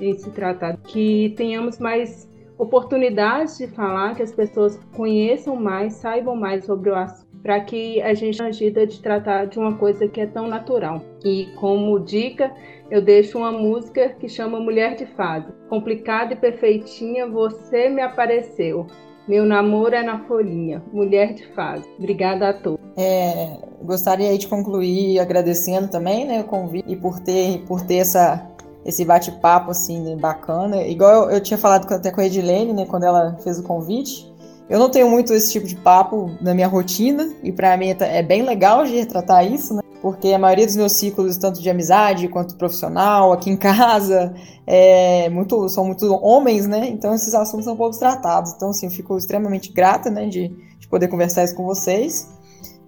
[0.00, 2.29] em se tratar, que tenhamos mais
[2.60, 8.02] oportunidades de falar, que as pessoas conheçam mais, saibam mais sobre o assunto para que
[8.02, 11.02] a gente agita de tratar de uma coisa que é tão natural.
[11.24, 12.52] E como dica,
[12.90, 15.46] eu deixo uma música que chama Mulher de Fase.
[15.70, 18.86] Complicada e perfeitinha, você me apareceu.
[19.26, 21.88] Meu namoro é na folhinha, mulher de fase.
[21.98, 22.80] Obrigada a todos.
[22.96, 28.49] É, gostaria de concluir agradecendo também, né, o convite e por ter, por ter essa,
[28.84, 30.82] esse bate-papo assim bacana.
[30.82, 34.30] Igual eu, eu, tinha falado até com a Edilene, né, quando ela fez o convite.
[34.68, 38.22] Eu não tenho muito esse tipo de papo na minha rotina, e para mim é
[38.22, 39.80] bem legal de retratar isso, né?
[40.00, 44.32] Porque a maioria dos meus ciclos, tanto de amizade quanto profissional, aqui em casa,
[44.66, 46.88] é muito, são muito homens, né?
[46.88, 48.52] Então esses assuntos são poucos tratados.
[48.52, 52.28] Então, assim, eu fico extremamente grata, né, de, de poder conversar isso com vocês.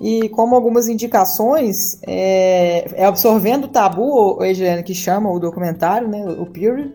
[0.02, 6.08] E como algumas indicações, é, é absorvendo o tabu, o Edilene, que chama o documentário,
[6.08, 6.92] né, o Period,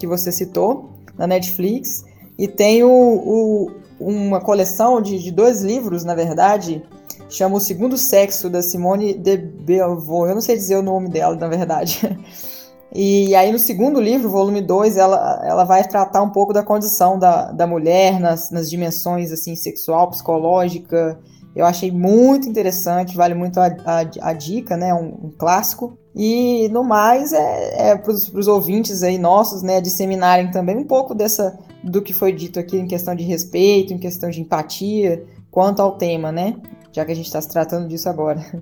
[0.00, 2.04] que você citou, na Netflix.
[2.36, 3.70] E tem o, o,
[4.00, 6.82] uma coleção de, de dois livros, na verdade,
[7.28, 10.30] chama O Segundo Sexo, da Simone de Beauvoir.
[10.30, 12.00] Eu não sei dizer o nome dela, na verdade.
[12.92, 17.16] E aí, no segundo livro, volume 2, ela, ela vai tratar um pouco da condição
[17.16, 21.16] da, da mulher nas, nas dimensões assim sexual, psicológica.
[21.54, 24.94] Eu achei muito interessante, vale muito a, a, a dica, né?
[24.94, 25.98] Um, um, clássico.
[26.14, 31.14] E no mais, é, é para os ouvintes aí nossos, né, disseminarem também um pouco
[31.14, 35.80] dessa do que foi dito aqui em questão de respeito, em questão de empatia, quanto
[35.80, 36.56] ao tema, né?
[36.92, 38.40] Já que a gente está se tratando disso agora.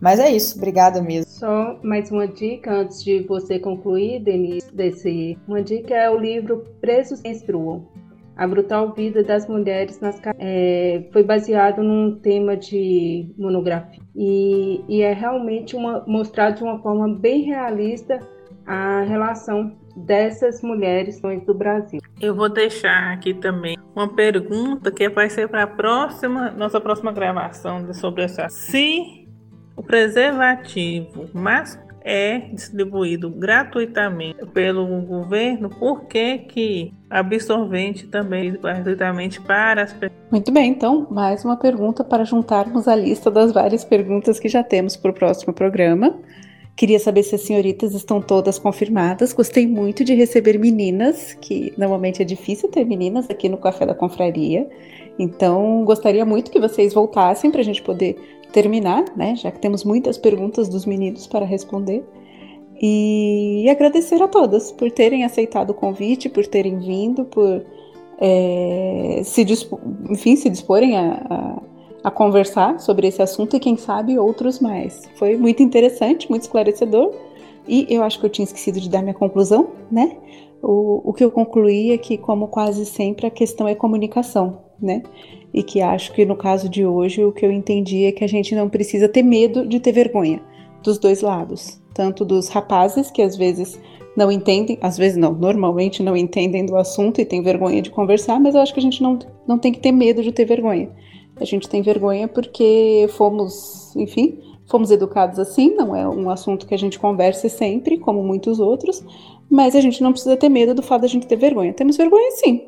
[0.00, 1.30] Mas é isso, obrigada mesmo.
[1.30, 5.38] Só mais uma dica antes de você concluir, Denise, desse.
[5.48, 7.86] Uma dica é o livro Presos Menstruam.
[8.36, 15.02] A brutal vida das mulheres nas é, foi baseado num tema de monografia e, e
[15.02, 18.18] é realmente uma, mostrado de uma forma bem realista
[18.66, 22.00] a relação dessas mulheres do Brasil.
[22.20, 27.12] Eu vou deixar aqui também uma pergunta que vai ser para a próxima, nossa próxima
[27.12, 28.48] gravação sobre essa.
[28.48, 29.28] Se
[29.76, 39.84] o preservativo mas é distribuído gratuitamente pelo governo, por que que absorvente também gratuitamente para
[39.84, 40.20] as pessoas?
[40.30, 44.62] Muito bem, então mais uma pergunta para juntarmos a lista das várias perguntas que já
[44.62, 46.14] temos para o próximo programa.
[46.76, 49.32] Queria saber se as senhoritas estão todas confirmadas.
[49.32, 53.94] Gostei muito de receber meninas, que normalmente é difícil ter meninas aqui no Café da
[53.94, 54.68] Confraria.
[55.16, 58.16] Então, gostaria muito que vocês voltassem para a gente poder
[58.54, 59.34] terminar, né?
[59.34, 62.04] Já que temos muitas perguntas dos meninos para responder.
[62.80, 67.64] E agradecer a todas por terem aceitado o convite, por terem vindo, por
[68.18, 69.44] é, se,
[70.08, 71.62] enfim, se disporem a, a,
[72.04, 75.02] a, conversar sobre esse assunto e, quem sabe, outros mais.
[75.16, 77.12] Foi muito interessante, muito esclarecedor.
[77.66, 80.16] E eu acho que eu tinha esquecido de dar minha conclusão, né?
[80.62, 85.02] O, o que eu concluí é que, como quase sempre, a questão é comunicação, né?
[85.52, 88.28] E que acho que no caso de hoje o que eu entendi é que a
[88.28, 90.40] gente não precisa ter medo de ter vergonha
[90.82, 93.80] dos dois lados, tanto dos rapazes que às vezes
[94.16, 98.38] não entendem, às vezes não, normalmente não entendem do assunto e têm vergonha de conversar,
[98.38, 100.90] mas eu acho que a gente não, não tem que ter medo de ter vergonha.
[101.36, 106.74] A gente tem vergonha porque fomos, enfim, fomos educados assim, não é um assunto que
[106.74, 109.04] a gente converse sempre, como muitos outros,
[109.50, 111.72] mas a gente não precisa ter medo do fato de a gente ter vergonha.
[111.72, 112.62] Temos vergonha sim,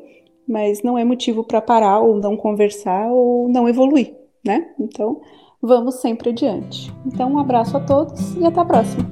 [0.47, 4.69] mas não é motivo para parar ou não conversar ou não evoluir, né?
[4.79, 5.21] Então,
[5.61, 6.93] vamos sempre adiante.
[7.05, 9.05] Então, um abraço a todos e até a próxima.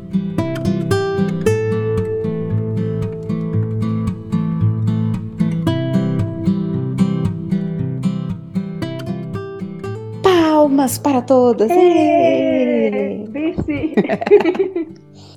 [10.24, 11.68] Palmas para todas!
[13.30, 13.94] Venci!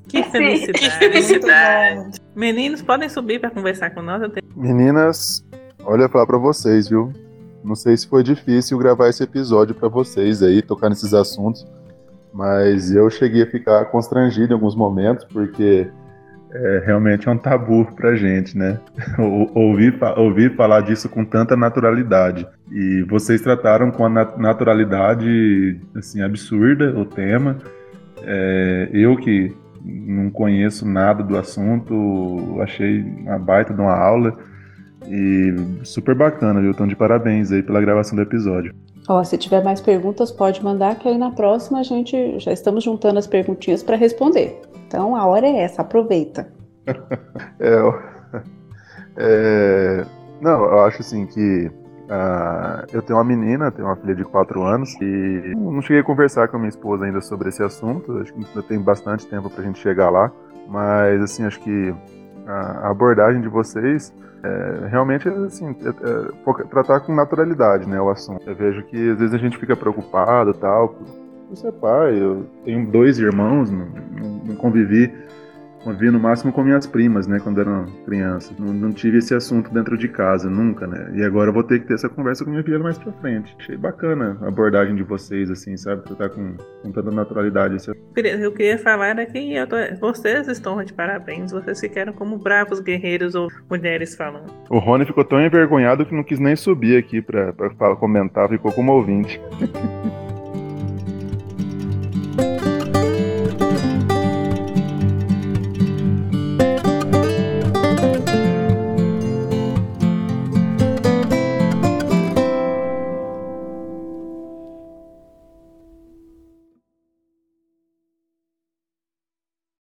[0.08, 0.78] que felicidade!
[0.78, 2.20] Que felicidade!
[2.36, 4.22] Meninos, podem subir para conversar com nós?
[4.56, 5.44] Meninas,
[5.84, 7.12] olha falar para vocês, viu?
[7.62, 11.66] Não sei se foi difícil gravar esse episódio para vocês aí, tocar nesses assuntos,
[12.32, 15.90] mas eu cheguei a ficar constrangido em alguns momentos, porque
[16.50, 18.78] é, realmente é um tabu pra gente, né?
[19.54, 22.46] ouvir, ouvir falar disso com tanta naturalidade.
[22.70, 27.58] E vocês trataram com a naturalidade assim, absurda o tema.
[28.22, 29.54] É, eu que
[29.84, 34.36] não conheço nada do assunto, achei uma baita de uma aula.
[35.06, 36.70] E super bacana, viu?
[36.70, 38.74] Então, de parabéns aí pela gravação do episódio.
[39.08, 42.84] Ó, se tiver mais perguntas, pode mandar, que aí na próxima a gente já estamos
[42.84, 44.60] juntando as perguntinhas para responder.
[44.86, 46.52] Então a hora é essa, aproveita.
[47.58, 47.72] é,
[49.16, 50.06] é,
[50.42, 54.62] não, eu acho assim que uh, eu tenho uma menina, tenho uma filha de 4
[54.62, 58.18] anos e não cheguei a conversar com a minha esposa ainda sobre esse assunto.
[58.18, 60.30] Acho que ainda tem bastante tempo para a gente chegar lá,
[60.68, 61.94] mas assim acho que
[62.46, 64.12] a abordagem de vocês
[64.42, 68.48] é, realmente assim é, é, tratar com naturalidade, né, o assunto.
[68.48, 70.96] Eu vejo que às vezes a gente fica preocupado tal
[71.50, 73.86] você é pai, eu tenho dois irmãos, não,
[74.44, 75.12] não convivi,
[75.82, 78.54] convivi no máximo com minhas primas, né, quando era criança.
[78.58, 81.10] Não, não, tive esse assunto dentro de casa, nunca, né.
[81.14, 83.54] E agora eu vou ter que ter essa conversa com minha filha mais pra frente.
[83.58, 87.76] Achei bacana a abordagem de vocês, assim, sabe, tratar com, com tanta naturalidade.
[87.76, 87.90] Esse...
[88.16, 89.76] Eu queria falar é que tô...
[90.00, 94.52] vocês estão de parabéns, vocês ficaram como bravos guerreiros ou mulheres falando.
[94.70, 98.72] O Rony ficou tão envergonhado que não quis nem subir aqui pra, pra comentar, ficou
[98.72, 99.40] como ouvinte.